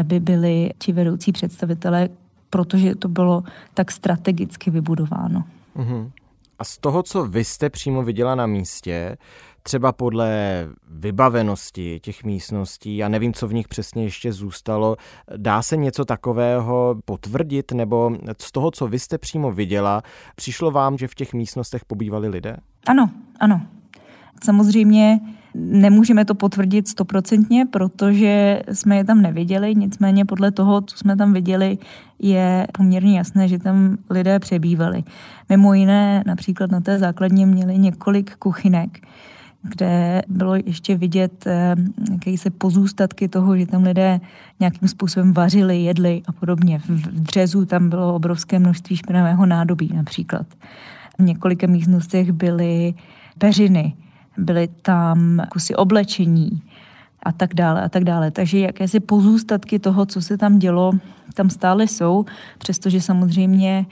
by 0.03 0.19
byli 0.19 0.71
ti 0.77 0.91
vedoucí 0.91 1.31
představitelé, 1.31 2.09
protože 2.49 2.95
to 2.95 3.07
bylo 3.07 3.43
tak 3.73 3.91
strategicky 3.91 4.71
vybudováno. 4.71 5.43
Uh-huh. 5.75 6.11
A 6.59 6.63
z 6.63 6.77
toho, 6.77 7.03
co 7.03 7.25
vy 7.25 7.43
jste 7.43 7.69
přímo 7.69 8.03
viděla 8.03 8.35
na 8.35 8.45
místě, 8.45 9.17
třeba 9.63 9.91
podle 9.91 10.29
vybavenosti 10.89 11.99
těch 11.99 12.23
místností, 12.23 12.97
já 12.97 13.09
nevím, 13.09 13.33
co 13.33 13.47
v 13.47 13.53
nich 13.53 13.67
přesně 13.67 14.03
ještě 14.03 14.33
zůstalo, 14.33 14.95
dá 15.37 15.61
se 15.61 15.77
něco 15.77 16.05
takového 16.05 16.95
potvrdit, 17.05 17.71
nebo 17.71 18.11
z 18.41 18.51
toho, 18.51 18.71
co 18.71 18.87
vy 18.87 18.99
jste 18.99 19.17
přímo 19.17 19.51
viděla, 19.51 20.03
přišlo 20.35 20.71
vám, 20.71 20.97
že 20.97 21.07
v 21.07 21.15
těch 21.15 21.33
místnostech 21.33 21.85
pobývali 21.85 22.27
lidé? 22.27 22.57
Ano, 22.87 23.09
ano. 23.39 23.61
Samozřejmě 24.43 25.19
Nemůžeme 25.57 26.25
to 26.25 26.35
potvrdit 26.35 26.87
stoprocentně, 26.87 27.65
protože 27.65 28.61
jsme 28.73 28.97
je 28.97 29.03
tam 29.03 29.21
neviděli, 29.21 29.75
nicméně 29.75 30.25
podle 30.25 30.51
toho, 30.51 30.81
co 30.81 30.97
jsme 30.97 31.15
tam 31.15 31.33
viděli, 31.33 31.77
je 32.19 32.67
poměrně 32.73 33.17
jasné, 33.17 33.47
že 33.47 33.59
tam 33.59 33.97
lidé 34.09 34.39
přebývali. 34.39 35.03
Mimo 35.49 35.73
jiné, 35.73 36.23
například 36.25 36.71
na 36.71 36.81
té 36.81 36.99
základně 36.99 37.45
měli 37.45 37.77
několik 37.77 38.35
kuchynek, 38.35 38.99
kde 39.63 40.21
bylo 40.27 40.55
ještě 40.55 40.95
vidět 40.97 41.47
eh, 41.47 42.37
se 42.37 42.49
pozůstatky 42.49 43.27
toho, 43.27 43.57
že 43.57 43.65
tam 43.65 43.83
lidé 43.83 44.19
nějakým 44.59 44.87
způsobem 44.87 45.33
vařili, 45.33 45.83
jedli 45.83 46.21
a 46.27 46.31
podobně. 46.31 46.79
V 46.79 47.21
dřezu 47.21 47.65
tam 47.65 47.89
bylo 47.89 48.15
obrovské 48.15 48.59
množství 48.59 48.95
špinavého 48.95 49.45
nádobí 49.45 49.91
například. 49.93 50.45
V 51.19 51.23
několika 51.23 51.67
místnostech 51.67 52.31
byly 52.31 52.93
peřiny, 53.37 53.93
byly 54.37 54.67
tam 54.81 55.41
kusy 55.51 55.75
oblečení 55.75 56.61
a 57.23 57.31
tak 57.31 57.53
dále 57.53 57.83
a 57.83 57.89
tak 57.89 58.03
dále. 58.03 58.31
Takže 58.31 58.59
jakési 58.59 58.99
pozůstatky 58.99 59.79
toho, 59.79 60.05
co 60.05 60.21
se 60.21 60.37
tam 60.37 60.59
dělo, 60.59 60.91
tam 61.33 61.49
stále 61.49 61.83
jsou, 61.87 62.25
přestože 62.57 63.01
samozřejmě 63.01 63.85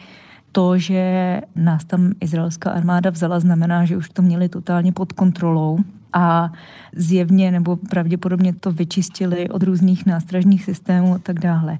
to, 0.51 0.77
že 0.77 1.41
nás 1.55 1.85
tam 1.85 2.11
izraelská 2.21 2.71
armáda 2.71 3.09
vzala, 3.09 3.39
znamená, 3.39 3.85
že 3.85 3.97
už 3.97 4.09
to 4.09 4.21
měli 4.21 4.49
totálně 4.49 4.91
pod 4.91 5.13
kontrolou 5.13 5.79
a 6.13 6.51
zjevně 6.95 7.51
nebo 7.51 7.75
pravděpodobně 7.75 8.53
to 8.53 8.71
vyčistili 8.71 9.49
od 9.49 9.63
různých 9.63 10.05
nástražních 10.05 10.63
systémů 10.63 11.13
a 11.13 11.19
tak 11.19 11.39
dále. 11.39 11.79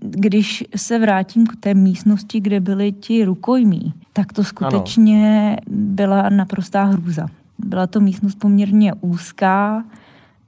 Když 0.00 0.64
se 0.76 0.98
vrátím 0.98 1.46
k 1.46 1.56
té 1.56 1.74
místnosti, 1.74 2.40
kde 2.40 2.60
byli 2.60 2.92
ti 2.92 3.24
rukojmí, 3.24 3.94
tak 4.12 4.32
to 4.32 4.44
skutečně 4.44 5.50
ano. 5.50 5.76
byla 5.76 6.28
naprostá 6.28 6.84
hrůza. 6.84 7.26
Byla 7.58 7.86
to 7.86 8.00
místnost 8.00 8.34
poměrně 8.34 8.94
úzká, 9.00 9.84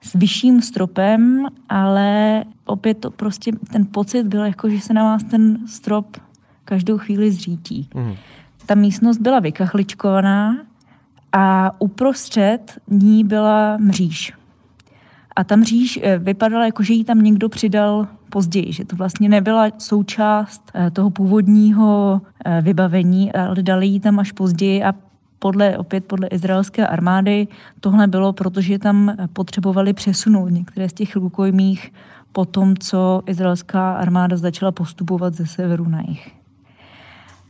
s 0.00 0.14
vyšším 0.14 0.62
stropem, 0.62 1.46
ale 1.68 2.44
opět 2.64 2.94
to 2.94 3.10
prostě 3.10 3.52
ten 3.72 3.86
pocit 3.86 4.22
byl 4.22 4.44
jako, 4.44 4.70
že 4.70 4.80
se 4.80 4.92
na 4.94 5.04
vás 5.04 5.24
ten 5.24 5.58
strop 5.66 6.16
každou 6.64 6.98
chvíli 6.98 7.32
zřítí. 7.32 7.88
Mm. 7.94 8.14
Ta 8.66 8.74
místnost 8.74 9.18
byla 9.18 9.40
vykachličkovaná 9.40 10.56
a 11.32 11.72
uprostřed 11.80 12.78
ní 12.90 13.24
byla 13.24 13.76
mříž. 13.76 14.32
A 15.36 15.44
ta 15.44 15.56
mříž 15.56 15.98
eh, 16.02 16.18
vypadala 16.18 16.64
jako, 16.64 16.82
že 16.82 16.94
ji 16.94 17.04
tam 17.04 17.22
někdo 17.22 17.48
přidal 17.48 18.08
později, 18.30 18.72
že 18.72 18.84
to 18.84 18.96
vlastně 18.96 19.28
nebyla 19.28 19.70
součást 19.78 20.62
eh, 20.74 20.90
toho 20.90 21.10
původního 21.10 22.20
eh, 22.44 22.60
vybavení, 22.62 23.32
ale 23.32 23.62
dali 23.62 23.86
ji 23.86 24.00
tam 24.00 24.18
až 24.18 24.32
později 24.32 24.84
a 24.84 24.94
podle, 25.38 25.78
opět 25.78 26.04
podle 26.04 26.28
izraelské 26.28 26.86
armády 26.86 27.48
tohle 27.80 28.06
bylo, 28.06 28.32
protože 28.32 28.78
tam 28.78 29.16
potřebovali 29.32 29.92
přesunout 29.92 30.48
některé 30.48 30.88
z 30.88 30.92
těch 30.92 31.16
rukojmích 31.16 31.92
po 32.32 32.44
tom, 32.44 32.76
co 32.76 33.22
izraelská 33.26 33.92
armáda 33.92 34.36
začala 34.36 34.72
postupovat 34.72 35.34
ze 35.34 35.46
severu 35.46 35.88
na 35.88 36.00
jih. 36.08 36.30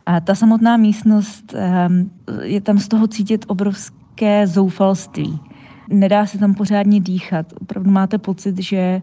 A 0.07 0.21
ta 0.21 0.35
samotná 0.35 0.77
místnost, 0.77 1.55
ehm, 1.55 2.11
je 2.43 2.61
tam 2.61 2.79
z 2.79 2.89
toho 2.89 3.07
cítit 3.07 3.45
obrovské 3.49 4.47
zoufalství. 4.47 5.41
Nedá 5.89 6.27
se 6.27 6.39
tam 6.39 6.55
pořádně 6.55 7.01
dýchat. 7.01 7.53
Opravdu 7.61 7.91
máte 7.91 8.19
pocit, 8.19 8.59
že 8.63 9.03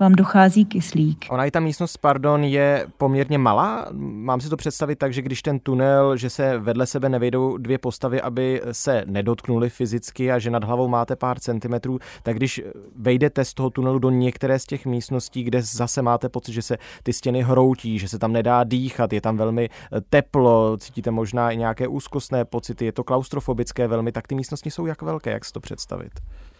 vám 0.00 0.12
dochází 0.12 0.64
kyslík. 0.64 1.26
Ona 1.30 1.44
i 1.44 1.50
ta 1.50 1.60
místnost, 1.60 1.96
pardon, 1.96 2.44
je 2.44 2.86
poměrně 2.98 3.38
malá. 3.38 3.86
Mám 4.00 4.40
si 4.40 4.48
to 4.48 4.56
představit 4.56 4.96
tak, 4.96 5.12
že 5.12 5.22
když 5.22 5.42
ten 5.42 5.58
tunel, 5.58 6.16
že 6.16 6.30
se 6.30 6.58
vedle 6.58 6.86
sebe 6.86 7.08
nevejdou 7.08 7.56
dvě 7.56 7.78
postavy, 7.78 8.22
aby 8.22 8.62
se 8.72 9.04
nedotknuly 9.06 9.70
fyzicky 9.70 10.32
a 10.32 10.38
že 10.38 10.50
nad 10.50 10.64
hlavou 10.64 10.88
máte 10.88 11.16
pár 11.16 11.38
centimetrů, 11.38 11.98
tak 12.22 12.36
když 12.36 12.62
vejdete 12.96 13.44
z 13.44 13.54
toho 13.54 13.70
tunelu 13.70 13.98
do 13.98 14.10
některé 14.10 14.58
z 14.58 14.64
těch 14.64 14.86
místností, 14.86 15.42
kde 15.42 15.62
zase 15.62 16.02
máte 16.02 16.28
pocit, 16.28 16.52
že 16.52 16.62
se 16.62 16.76
ty 17.02 17.12
stěny 17.12 17.42
hroutí, 17.42 17.98
že 17.98 18.08
se 18.08 18.18
tam 18.18 18.32
nedá 18.32 18.64
dýchat, 18.64 19.12
je 19.12 19.20
tam 19.20 19.36
velmi 19.36 19.68
eh, 19.68 20.00
teplo, 20.00 20.76
cítíte 20.76 21.10
možná 21.10 21.50
i 21.50 21.56
nějaké 21.56 21.88
úzkostné 21.88 22.44
pocity, 22.44 22.84
je 22.84 22.92
to 22.92 23.04
klaustrofobické 23.04 23.88
velmi, 23.88 24.12
tak 24.12 24.26
ty 24.26 24.34
místnosti 24.34 24.70
jsou 24.70 24.86
jak 24.86 25.02
velké, 25.02 25.30
jak 25.30 25.44
si 25.44 25.52
to 25.52 25.60
představit? 25.60 26.12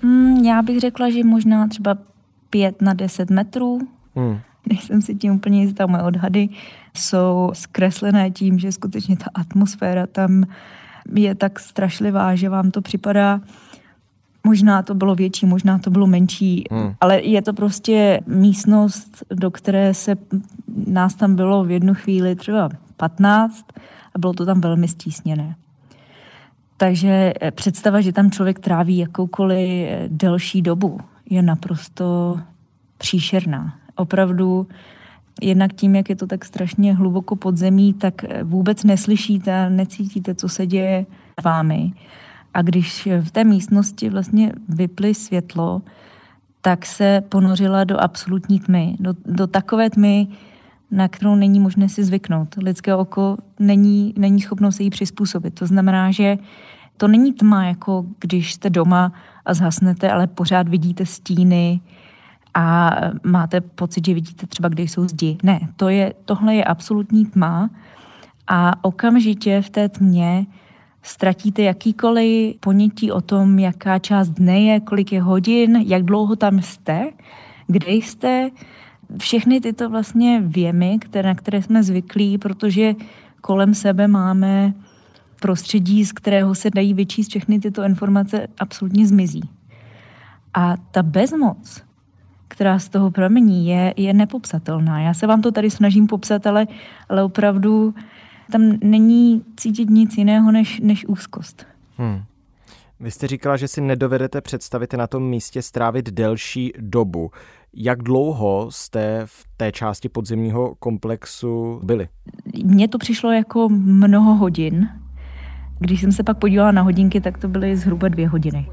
Mm, 0.02 0.36
já 0.36 0.62
bych 0.62 0.80
řekla, 0.80 1.10
že 1.10 1.24
možná 1.24 1.68
třeba 1.68 1.96
5 2.50 2.82
na 2.82 2.94
10 2.94 3.30
metrů. 3.30 3.78
Hmm. 4.16 4.38
Nejsem 4.68 5.02
si 5.02 5.14
tím 5.14 5.32
úplně 5.32 5.62
jistá, 5.62 5.86
moje 5.86 6.02
odhady 6.02 6.48
jsou 6.94 7.50
zkreslené 7.54 8.30
tím, 8.30 8.58
že 8.58 8.72
skutečně 8.72 9.16
ta 9.16 9.26
atmosféra 9.34 10.06
tam 10.06 10.44
je 11.14 11.34
tak 11.34 11.60
strašlivá, 11.60 12.34
že 12.34 12.48
vám 12.48 12.70
to 12.70 12.82
připadá, 12.82 13.40
možná 14.44 14.82
to 14.82 14.94
bylo 14.94 15.14
větší, 15.14 15.46
možná 15.46 15.78
to 15.78 15.90
bylo 15.90 16.06
menší, 16.06 16.64
hmm. 16.70 16.94
ale 17.00 17.20
je 17.20 17.42
to 17.42 17.52
prostě 17.52 18.20
místnost, 18.26 19.24
do 19.30 19.50
které 19.50 19.94
se 19.94 20.16
nás 20.86 21.14
tam 21.14 21.36
bylo 21.36 21.64
v 21.64 21.70
jednu 21.70 21.94
chvíli 21.94 22.34
třeba 22.34 22.68
15 22.96 23.66
a 24.14 24.18
bylo 24.18 24.32
to 24.32 24.46
tam 24.46 24.60
velmi 24.60 24.88
stísněné. 24.88 25.54
Takže 26.76 27.32
představa, 27.50 28.00
že 28.00 28.12
tam 28.12 28.30
člověk 28.30 28.58
tráví 28.58 28.98
jakoukoliv 28.98 29.88
delší 30.08 30.62
dobu, 30.62 31.00
je 31.30 31.42
naprosto 31.42 32.40
příšerná. 32.98 33.74
Opravdu 33.96 34.66
jednak 35.40 35.72
tím, 35.72 35.96
jak 35.96 36.08
je 36.08 36.16
to 36.16 36.26
tak 36.26 36.44
strašně 36.44 36.94
hluboko 36.94 37.36
pod 37.36 37.56
zemí, 37.56 37.92
tak 37.92 38.24
vůbec 38.42 38.84
neslyšíte, 38.84 39.70
necítíte, 39.70 40.34
co 40.34 40.48
se 40.48 40.66
děje 40.66 41.06
vámi. 41.44 41.92
A 42.54 42.62
když 42.62 43.08
v 43.20 43.30
té 43.30 43.44
místnosti 43.44 44.10
vlastně 44.10 44.52
vyply 44.68 45.14
světlo, 45.14 45.82
tak 46.60 46.86
se 46.86 47.22
ponořila 47.28 47.84
do 47.84 48.00
absolutní 48.00 48.60
tmy, 48.60 48.96
do, 49.00 49.14
do 49.26 49.46
takové 49.46 49.90
tmy, 49.90 50.28
na 50.90 51.08
kterou 51.08 51.34
není 51.34 51.60
možné 51.60 51.88
si 51.88 52.04
zvyknout. 52.04 52.54
Lidské 52.56 52.94
oko 52.94 53.36
není, 53.58 54.14
není 54.16 54.40
schopno 54.40 54.72
se 54.72 54.82
jí 54.82 54.90
přizpůsobit. 54.90 55.54
To 55.54 55.66
znamená, 55.66 56.10
že 56.10 56.38
to 56.96 57.08
není 57.08 57.32
tma, 57.32 57.64
jako 57.64 58.06
když 58.20 58.54
jste 58.54 58.70
doma 58.70 59.12
a 59.48 59.54
zhasnete, 59.54 60.10
ale 60.10 60.26
pořád 60.26 60.68
vidíte 60.68 61.06
stíny 61.06 61.80
a 62.54 62.96
máte 63.24 63.60
pocit, 63.60 64.06
že 64.06 64.14
vidíte 64.14 64.46
třeba, 64.46 64.68
kde 64.68 64.82
jsou 64.82 65.08
zdi. 65.08 65.38
Ne, 65.42 65.60
to 65.76 65.88
je, 65.88 66.14
tohle 66.24 66.54
je 66.54 66.64
absolutní 66.64 67.26
tma 67.26 67.70
a 68.48 68.84
okamžitě 68.84 69.62
v 69.62 69.70
té 69.70 69.88
tmě 69.88 70.46
ztratíte 71.02 71.62
jakýkoliv 71.62 72.56
ponětí 72.60 73.12
o 73.12 73.20
tom, 73.20 73.58
jaká 73.58 73.98
část 73.98 74.28
dne 74.28 74.60
je, 74.60 74.80
kolik 74.80 75.12
je 75.12 75.22
hodin, 75.22 75.76
jak 75.76 76.02
dlouho 76.02 76.36
tam 76.36 76.62
jste, 76.62 77.10
kde 77.66 77.92
jste. 77.92 78.50
Všechny 79.18 79.60
tyto 79.60 79.88
vlastně 79.88 80.42
věmy, 80.44 80.98
které, 81.00 81.28
na 81.28 81.34
které 81.34 81.62
jsme 81.62 81.82
zvyklí, 81.82 82.38
protože 82.38 82.94
kolem 83.40 83.74
sebe 83.74 84.08
máme 84.08 84.74
prostředí, 85.40 86.04
z 86.04 86.12
kterého 86.12 86.54
se 86.54 86.70
dají 86.70 86.94
vyčíst 86.94 87.30
všechny 87.30 87.60
tyto 87.60 87.82
informace, 87.82 88.46
absolutně 88.58 89.06
zmizí. 89.06 89.42
A 90.54 90.74
ta 90.90 91.02
bezmoc, 91.02 91.82
která 92.48 92.78
z 92.78 92.88
toho 92.88 93.10
pramení, 93.10 93.66
je, 93.68 93.94
je 93.96 94.14
nepopsatelná. 94.14 95.00
Já 95.00 95.14
se 95.14 95.26
vám 95.26 95.42
to 95.42 95.52
tady 95.52 95.70
snažím 95.70 96.06
popsat, 96.06 96.46
ale, 96.46 96.66
ale 97.08 97.22
opravdu 97.22 97.94
tam 98.52 98.78
není 98.82 99.44
cítit 99.56 99.90
nic 99.90 100.16
jiného 100.16 100.52
než, 100.52 100.80
než 100.80 101.06
úzkost. 101.06 101.66
Hmm. 101.96 102.22
Vy 103.00 103.10
jste 103.10 103.26
říkala, 103.26 103.56
že 103.56 103.68
si 103.68 103.80
nedovedete 103.80 104.40
představit 104.40 104.94
na 104.94 105.06
tom 105.06 105.22
místě 105.22 105.62
strávit 105.62 106.10
delší 106.10 106.72
dobu. 106.78 107.30
Jak 107.74 108.02
dlouho 108.02 108.66
jste 108.70 109.22
v 109.24 109.44
té 109.56 109.72
části 109.72 110.08
podzemního 110.08 110.74
komplexu 110.74 111.80
byli? 111.82 112.08
Mně 112.64 112.88
to 112.88 112.98
přišlo 112.98 113.32
jako 113.32 113.68
mnoho 113.68 114.34
hodin. 114.34 114.88
Když 115.78 116.00
jsem 116.00 116.12
se 116.12 116.22
pak 116.22 116.38
podívala 116.38 116.72
na 116.72 116.82
hodinky, 116.82 117.20
tak 117.20 117.38
to 117.38 117.48
byly 117.48 117.76
zhruba 117.76 118.08
dvě 118.08 118.28
hodiny. 118.28 118.68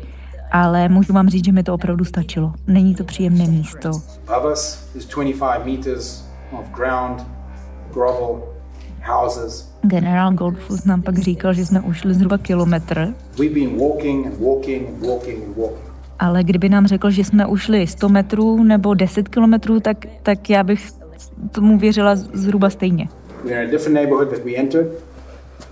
Ale 0.51 0.89
můžu 0.89 1.13
vám 1.13 1.29
říct, 1.29 1.45
že 1.45 1.51
mi 1.51 1.63
to 1.63 1.73
opravdu 1.73 2.05
stačilo. 2.05 2.53
Není 2.67 2.95
to 2.95 3.03
příjemné 3.03 3.47
místo. 3.47 3.91
Generál 9.81 10.33
Goldfuss 10.33 10.85
nám 10.85 11.01
pak 11.01 11.17
říkal, 11.17 11.53
že 11.53 11.65
jsme 11.65 11.81
ušli 11.81 12.13
zhruba 12.13 12.37
kilometr. 12.37 13.13
Ale 16.19 16.43
kdyby 16.43 16.69
nám 16.69 16.87
řekl, 16.87 17.09
že 17.09 17.23
jsme 17.23 17.45
ušli 17.45 17.87
100 17.87 18.09
metrů 18.09 18.63
nebo 18.63 18.93
10 18.93 19.29
kilometrů, 19.29 19.79
tak, 19.79 20.05
tak 20.23 20.49
já 20.49 20.63
bych 20.63 20.91
tomu 21.51 21.77
věřila 21.77 22.15
zhruba 22.15 22.69
stejně. 22.69 23.09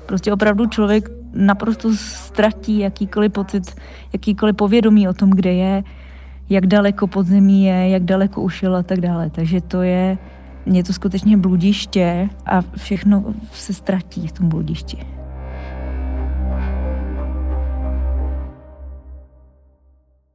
Prostě 0.05 0.33
opravdu 0.33 0.65
člověk 0.65 1.22
naprosto 1.33 1.95
ztratí 1.95 2.79
jakýkoliv 2.79 3.31
pocit, 3.31 3.75
jakýkoliv 4.13 4.55
povědomí 4.55 5.07
o 5.07 5.13
tom, 5.13 5.29
kde 5.29 5.53
je, 5.53 5.83
jak 6.49 6.67
daleko 6.67 7.07
pod 7.07 7.25
zemí 7.25 7.63
je, 7.63 7.89
jak 7.89 8.03
daleko 8.03 8.41
ušel 8.41 8.75
a 8.75 8.83
tak 8.83 9.01
dále. 9.01 9.29
Takže 9.29 9.61
to 9.61 9.81
je, 9.81 10.17
je 10.65 10.83
to 10.83 10.93
skutečně 10.93 11.37
bludiště 11.37 12.29
a 12.45 12.61
všechno 12.77 13.23
se 13.51 13.73
ztratí 13.73 14.27
v 14.27 14.31
tom 14.31 14.49
bludišti. 14.49 15.22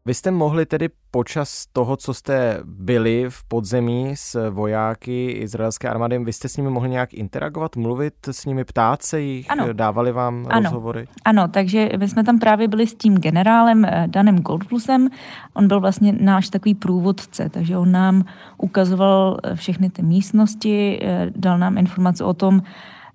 Vy 0.09 0.15
jste 0.15 0.31
mohli 0.31 0.67
tedy 0.67 0.89
počas 1.11 1.67
toho, 1.73 1.97
co 1.97 2.15
jste 2.15 2.61
byli 2.65 3.27
v 3.29 3.45
podzemí 3.45 4.13
s 4.15 4.51
vojáky 4.51 5.31
izraelské 5.31 5.89
armády, 5.89 6.19
vy 6.19 6.33
jste 6.33 6.49
s 6.49 6.57
nimi 6.57 6.71
mohli 6.71 6.91
nějak 6.91 7.15
interagovat, 7.15 7.77
mluvit 7.77 8.15
s 8.31 8.45
nimi, 8.45 8.65
ptát 8.65 9.03
se 9.03 9.21
jich, 9.21 9.51
ano. 9.51 9.73
dávali 9.73 10.13
vám 10.13 10.47
ano. 10.49 10.63
rozhovory? 10.63 11.07
Ano, 11.25 11.49
takže 11.49 11.89
my 11.99 12.09
jsme 12.09 12.25
tam 12.25 12.39
právě 12.39 12.69
byli 12.69 12.87
s 12.87 12.95
tím 12.95 13.15
generálem 13.15 13.85
eh, 13.85 14.05
Danem 14.07 14.39
Goldflusem. 14.39 15.09
On 15.55 15.69
byl 15.69 15.81
vlastně 15.81 16.13
náš 16.21 16.49
takový 16.49 16.75
průvodce, 16.75 17.49
takže 17.49 17.77
on 17.77 17.93
nám 17.93 18.25
ukazoval 18.59 19.39
eh, 19.43 19.57
všechny 19.57 19.91
ty 19.91 20.03
místnosti, 20.03 21.01
eh, 21.03 21.31
dal 21.37 21.59
nám 21.59 21.79
informace 21.79 22.25
o 22.25 22.35
tom, 22.35 22.63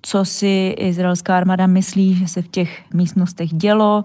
co 0.02 0.26
si 0.26 0.76
izraelská 0.78 1.38
armáda 1.38 1.68
myslí, 1.68 2.16
že 2.16 2.28
se 2.28 2.42
v 2.42 2.48
těch 2.48 2.82
místnostech 2.94 3.54
dělo, 3.54 4.04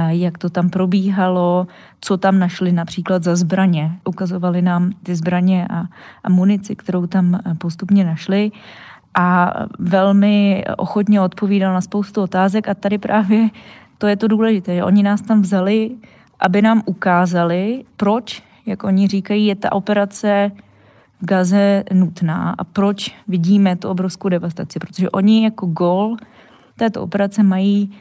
jak 0.00 0.38
to 0.38 0.50
tam 0.50 0.70
probíhalo, 0.70 1.66
co 2.00 2.16
tam 2.16 2.38
našli 2.38 2.72
například 2.72 3.22
za 3.22 3.36
zbraně. 3.36 3.98
Ukazovali 4.04 4.62
nám 4.62 4.92
ty 5.02 5.14
zbraně 5.14 5.66
a, 5.70 5.84
a 6.24 6.28
munici, 6.30 6.76
kterou 6.76 7.06
tam 7.06 7.34
eh, 7.34 7.54
postupně 7.54 8.04
našli 8.04 8.52
a 9.14 9.54
velmi 9.78 10.64
ochotně 10.76 11.20
odpovídal 11.20 11.74
na 11.74 11.80
spoustu 11.80 12.22
otázek 12.22 12.68
a 12.68 12.74
tady 12.74 12.98
právě 12.98 13.48
to 13.98 14.06
je 14.06 14.16
to 14.16 14.28
důležité. 14.28 14.84
Oni 14.84 15.02
nás 15.02 15.22
tam 15.22 15.42
vzali, 15.42 15.90
aby 16.40 16.62
nám 16.62 16.82
ukázali, 16.86 17.84
proč, 17.96 18.42
jak 18.66 18.84
oni 18.84 19.08
říkají, 19.08 19.46
je 19.46 19.56
ta 19.56 19.72
operace 19.72 20.52
v 21.20 21.26
Gaze 21.26 21.84
nutná 21.92 22.54
a 22.58 22.64
proč 22.64 23.16
vidíme 23.28 23.76
tu 23.76 23.88
obrovskou 23.88 24.28
devastaci. 24.28 24.78
Protože 24.78 25.10
oni 25.10 25.44
jako 25.44 25.66
gol 25.66 26.16
této 26.76 27.02
operace 27.02 27.42
mají 27.42 27.92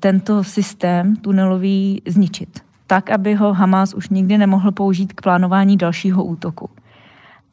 tento 0.00 0.44
systém 0.44 1.16
tunelový 1.16 2.02
zničit. 2.06 2.60
Tak, 2.86 3.10
aby 3.10 3.34
ho 3.34 3.54
Hamas 3.54 3.94
už 3.94 4.08
nikdy 4.08 4.38
nemohl 4.38 4.72
použít 4.72 5.12
k 5.12 5.22
plánování 5.22 5.76
dalšího 5.76 6.24
útoku. 6.24 6.70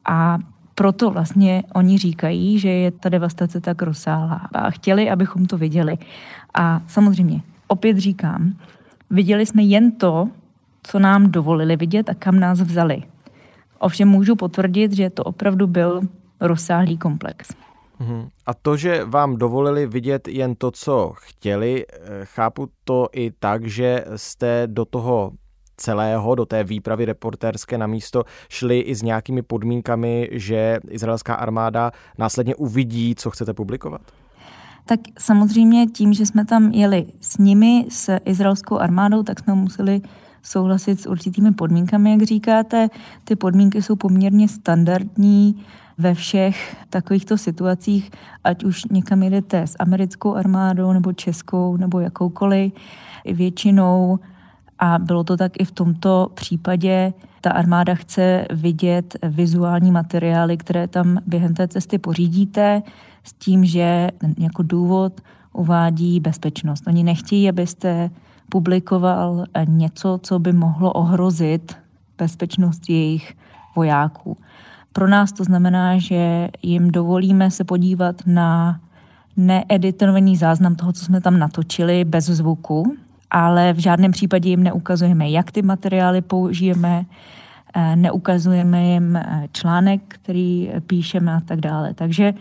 A 0.06 0.38
proto 0.76 1.12
vlastně 1.12 1.64
oni 1.74 1.98
říkají, 1.98 2.60
že 2.60 2.70
je 2.70 2.92
ta 2.92 3.10
devastace 3.10 3.62
tak 3.62 3.82
rozsáhlá 3.82 4.50
a 4.54 4.70
chtěli, 4.70 5.10
abychom 5.10 5.46
to 5.46 5.58
viděli. 5.58 5.98
A 6.54 6.82
samozřejmě, 6.88 7.42
opět 7.68 7.98
říkám, 7.98 8.54
viděli 9.10 9.46
jsme 9.46 9.64
jen 9.64 9.92
to, 9.92 10.30
co 10.84 11.00
nám 11.00 11.32
dovolili 11.32 11.76
vidět 11.76 12.10
a 12.10 12.14
kam 12.14 12.40
nás 12.40 12.62
vzali. 12.62 13.04
Ovšem 13.80 14.08
můžu 14.08 14.36
potvrdit, 14.36 14.92
že 14.92 15.10
to 15.10 15.24
opravdu 15.24 15.68
byl 15.68 16.02
rozsáhlý 16.40 16.98
komplex. 16.98 17.65
Mhm. 18.00 18.30
A 18.46 18.54
to, 18.54 18.78
že 18.78 19.06
vám 19.06 19.36
dovolili 19.36 19.88
vidět 19.88 20.28
jen 20.28 20.56
to, 20.56 20.72
co 20.72 21.14
chtěli, 21.16 21.86
eh, 21.90 22.26
chápu 22.26 22.68
to 22.84 23.08
i 23.14 23.32
tak, 23.40 23.66
že 23.66 24.06
jste 24.16 24.64
do 24.68 24.86
toho 24.86 25.32
celého, 25.78 26.36
do 26.36 26.46
té 26.46 26.64
výpravy 26.64 27.06
reportérské 27.06 27.78
na 27.78 27.88
místo 27.88 28.24
šli 28.50 28.80
i 28.80 28.96
s 28.96 29.02
nějakými 29.02 29.42
podmínkami, 29.42 30.30
že 30.32 30.80
izraelská 30.90 31.36
armáda 31.36 31.92
následně 32.18 32.56
uvidí, 32.56 33.16
co 33.16 33.32
chcete 33.32 33.54
publikovat? 33.54 34.02
Tak 34.86 35.00
samozřejmě 35.20 35.88
tím, 35.88 36.14
že 36.14 36.26
jsme 36.26 36.46
tam 36.46 36.72
jeli 36.72 37.06
s 37.22 37.38
nimi, 37.38 37.86
s 37.90 38.18
izraelskou 38.26 38.78
armádou, 38.78 39.24
tak 39.24 39.40
jsme 39.40 39.56
museli 39.56 40.02
souhlasit 40.44 41.02
s 41.02 41.08
určitými 41.08 41.52
podmínkami, 41.52 42.12
jak 42.12 42.22
říkáte. 42.22 42.90
Ty 43.24 43.36
podmínky 43.36 43.82
jsou 43.82 43.96
poměrně 43.96 44.48
standardní 44.48 45.66
ve 45.98 46.14
všech 46.14 46.76
takovýchto 46.90 47.38
situacích, 47.38 48.12
ať 48.44 48.64
už 48.64 48.86
někam 48.86 49.24
jedete 49.24 49.62
s 49.62 49.76
americkou 49.80 50.36
armádou 50.36 50.94
nebo 50.94 51.14
českou 51.14 51.78
nebo 51.78 52.00
jakoukoliv. 52.00 52.74
Většinou 53.26 54.20
a 54.80 55.00
bylo 55.00 55.24
to 55.24 55.38
tak 55.38 55.52
i 55.60 55.66
v 55.66 55.72
tomto 55.72 56.32
případě. 56.34 57.14
Ta 57.42 57.52
armáda 57.52 57.96
chce 57.96 58.46
vidět 58.54 59.16
vizuální 59.24 59.92
materiály, 59.92 60.58
které 60.58 60.88
tam 60.88 61.18
během 61.26 61.54
té 61.54 61.68
cesty 61.68 61.98
pořídíte, 61.98 62.82
s 63.24 63.34
tím, 63.34 63.66
že 63.66 64.10
jako 64.38 64.64
důvod 64.64 65.22
uvádí 65.54 66.20
bezpečnost. 66.20 66.88
Oni 66.88 67.04
nechtějí, 67.04 67.50
abyste 67.50 68.10
publikoval 68.50 69.46
něco, 69.66 70.20
co 70.24 70.40
by 70.40 70.54
mohlo 70.54 70.94
ohrozit 70.94 71.78
bezpečnost 72.18 72.90
jejich 72.90 73.34
vojáků. 73.76 74.38
Pro 74.96 75.08
nás 75.08 75.32
to 75.32 75.44
znamená, 75.44 75.98
že 75.98 76.50
jim 76.64 76.92
dovolíme 76.92 77.52
se 77.52 77.64
podívat 77.64 78.16
na 78.26 78.80
needitovaný 79.38 80.38
záznam 80.38 80.76
toho, 80.76 80.94
co 80.94 81.06
jsme 81.06 81.22
tam 81.22 81.40
natočili 81.40 82.06
bez 82.06 82.26
zvuku, 82.26 82.96
ale 83.32 83.74
v 83.74 83.78
žádném 83.78 84.12
případě 84.12 84.50
jim 84.50 84.64
neukazujeme, 84.64 85.30
jak 85.30 85.52
ty 85.52 85.62
materiály 85.62 86.22
použijeme, 86.22 87.06
eh, 87.76 87.96
neukazujeme 87.96 88.84
jim 88.84 89.16
eh, 89.16 89.48
článek, 89.52 90.02
který 90.08 90.72
píšeme 90.88 91.34
a 91.34 91.40
tak 91.40 91.60
dále. 91.60 91.94
Takže 91.94 92.34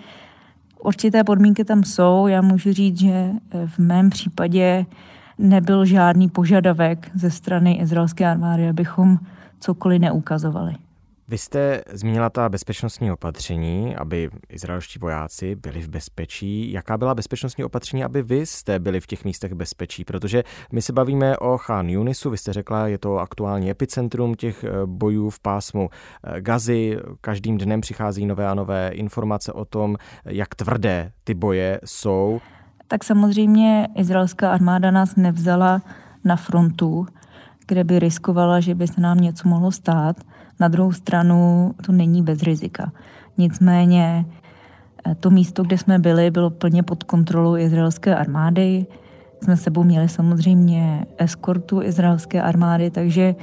určité 0.83 1.25
podmínky 1.25 1.65
tam 1.65 1.85
jsou. 1.85 2.27
Já 2.27 2.43
můžu 2.43 2.73
říct, 2.73 2.99
že 2.99 3.11
eh, 3.11 3.67
v 3.67 3.79
mém 3.79 4.11
případě 4.11 4.87
nebyl 5.39 5.85
žádný 5.85 6.29
požadavek 6.29 7.11
ze 7.15 7.31
strany 7.31 7.73
izraelské 7.73 8.27
armády, 8.27 8.69
abychom 8.69 9.19
cokoliv 9.61 10.01
neukazovali. 10.01 10.84
Vy 11.29 11.39
jste 11.39 11.83
zmínila 11.93 12.31
ta 12.31 12.49
bezpečnostní 12.49 13.13
opatření, 13.13 13.97
aby 13.97 14.31
izraelští 14.49 14.99
vojáci 14.99 15.55
byli 15.55 15.81
v 15.81 15.89
bezpečí. 15.89 16.73
Jaká 16.73 16.99
byla 16.99 17.15
bezpečnostní 17.15 17.65
opatření, 17.65 18.05
aby 18.05 18.23
vy 18.23 18.47
jste 18.47 18.79
byli 18.79 19.01
v 19.01 19.07
těch 19.07 19.25
místech 19.25 19.55
bezpečí? 19.55 20.05
Protože 20.05 20.45
my 20.73 20.83
se 20.83 20.93
bavíme 20.93 21.37
o 21.37 21.59
Khan 21.59 21.89
Yunisu, 21.89 22.31
vy 22.31 22.39
jste 22.39 22.53
řekla, 22.53 22.89
je 22.89 22.99
to 22.99 23.19
aktuální 23.19 23.71
epicentrum 23.71 24.35
těch 24.35 24.65
eh, 24.65 24.71
bojů 24.87 25.31
v 25.31 25.41
pásmu 25.41 25.91
eh, 26.25 26.41
Gazy. 26.41 26.99
Každým 27.21 27.59
dnem 27.59 27.81
přichází 27.81 28.27
nové 28.27 28.49
a 28.49 28.55
nové 28.55 28.89
informace 28.89 29.53
o 29.53 29.65
tom, 29.65 29.97
jak 30.25 30.55
tvrdé 30.55 31.13
ty 31.25 31.35
boje 31.35 31.81
jsou. 31.85 32.41
Tak 32.89 33.05
samozřejmě 33.05 33.89
izraelská 33.97 34.53
armáda 34.53 34.91
nás 34.91 35.17
nevzala 35.17 35.83
na 36.25 36.37
frontu, 36.37 37.07
kde 37.67 37.85
by 37.85 37.99
riskovala, 37.99 38.61
že 38.61 38.75
by 38.75 38.87
se 38.87 39.01
nám 39.01 39.19
něco 39.19 39.49
mohlo 39.49 39.73
stát– 39.73 40.17
na 40.61 40.69
druhou 40.69 40.93
stranu 40.93 41.71
to 41.87 41.93
není 41.93 42.23
bez 42.23 42.43
rizika. 42.43 42.93
Nicméně 43.39 44.27
eh, 45.07 45.15
to 45.15 45.31
místo, 45.31 45.63
kde 45.63 45.79
jsme 45.79 45.99
byli, 45.99 46.31
bylo 46.31 46.51
plně 46.51 46.83
pod 46.83 47.05
kontrolou 47.05 47.57
izraelské 47.57 48.17
armády. 48.17 48.87
Jsme 49.43 49.57
sebou 49.57 49.83
měli 49.83 50.09
samozřejmě 50.09 51.07
eskortu 51.19 51.83
izraelské 51.83 52.43
armády, 52.43 52.91
takže 52.91 53.35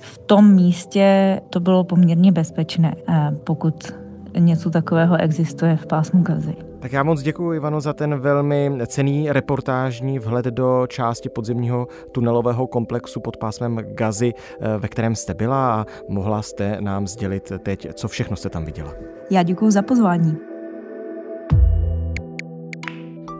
v 0.00 0.18
tom 0.18 0.54
místě 0.54 1.40
to 1.50 1.60
bylo 1.60 1.84
poměrně 1.84 2.32
bezpečné, 2.32 2.94
eh, 3.08 3.32
pokud 3.44 3.92
něco 4.38 4.70
takového 4.70 5.16
existuje 5.20 5.76
v 5.76 5.86
pásmu 5.86 6.22
Gazy. 6.22 6.56
Tak 6.80 6.92
já 6.92 7.02
moc 7.02 7.22
děkuji 7.22 7.52
Ivano 7.52 7.80
za 7.80 7.92
ten 7.92 8.18
velmi 8.18 8.72
cený 8.86 9.32
reportážní 9.32 10.18
vhled 10.18 10.44
do 10.44 10.86
části 10.88 11.28
podzemního 11.28 11.88
tunelového 12.12 12.66
komplexu 12.66 13.20
pod 13.20 13.36
pásmem 13.36 13.76
Gazy, 13.76 14.32
eh, 14.34 14.78
ve 14.78 14.88
kterém 14.88 15.14
jste 15.14 15.34
byla 15.34 15.74
a 15.74 15.86
mohla 16.08 16.42
jste 16.42 16.76
nám 16.80 17.06
sdělit 17.06 17.52
teď, 17.62 17.88
co 17.94 18.08
všechno 18.08 18.36
jste 18.36 18.48
tam 18.48 18.64
viděla. 18.64 18.94
Já 19.30 19.42
děkuji 19.42 19.70
za 19.70 19.82
pozvání. 19.82 20.49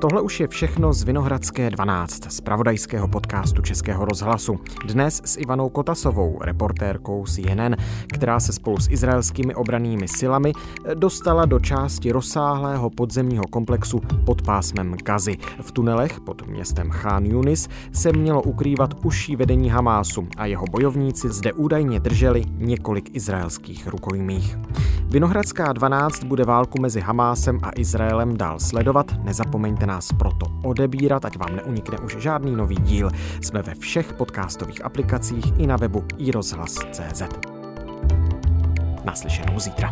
Tohle 0.00 0.20
už 0.20 0.40
je 0.40 0.48
všechno 0.48 0.92
z 0.92 1.02
Vinohradské 1.02 1.70
12, 1.70 2.32
z 2.32 2.40
pravodajského 2.40 3.08
podcastu 3.08 3.62
Českého 3.62 4.04
rozhlasu. 4.04 4.60
Dnes 4.86 5.22
s 5.24 5.36
Ivanou 5.36 5.68
Kotasovou, 5.68 6.38
reportérkou 6.42 7.24
CNN, 7.26 7.76
která 8.12 8.40
se 8.40 8.52
spolu 8.52 8.80
s 8.80 8.90
izraelskými 8.90 9.54
obranými 9.54 10.08
silami 10.08 10.52
dostala 10.94 11.44
do 11.44 11.58
části 11.60 12.12
rozsáhlého 12.12 12.90
podzemního 12.90 13.44
komplexu 13.50 14.00
pod 14.26 14.42
pásmem 14.42 14.96
Gazy. 15.04 15.36
V 15.62 15.72
tunelech 15.72 16.20
pod 16.20 16.46
městem 16.46 16.90
Khan 16.90 17.26
Yunis 17.26 17.68
se 17.92 18.12
mělo 18.12 18.42
ukrývat 18.42 18.94
užší 19.04 19.36
vedení 19.36 19.70
Hamásu 19.70 20.28
a 20.36 20.46
jeho 20.46 20.64
bojovníci 20.70 21.28
zde 21.28 21.52
údajně 21.52 22.00
drželi 22.00 22.44
několik 22.56 23.16
izraelských 23.16 23.86
rukojmích. 23.86 24.58
Vinohradská 25.08 25.72
12 25.72 26.24
bude 26.24 26.44
válku 26.44 26.80
mezi 26.80 27.00
Hamásem 27.00 27.58
a 27.62 27.70
Izraelem 27.76 28.36
dál 28.36 28.58
sledovat. 28.58 29.06
Nezapomeňte 29.24 29.89
nás 29.90 30.14
proto 30.14 30.46
odebírat, 30.62 31.26
ať 31.26 31.34
vám 31.34 31.58
neunikne 31.58 31.98
už 31.98 32.22
žádný 32.22 32.54
nový 32.54 32.78
díl. 32.86 33.10
Jsme 33.42 33.62
ve 33.62 33.74
všech 33.74 34.14
podcastových 34.14 34.84
aplikacích 34.84 35.58
i 35.58 35.66
na 35.66 35.76
webu 35.76 36.06
iRozhlas.cz. 36.18 37.22
Naslyšenou 39.04 39.58
zítra. 39.58 39.90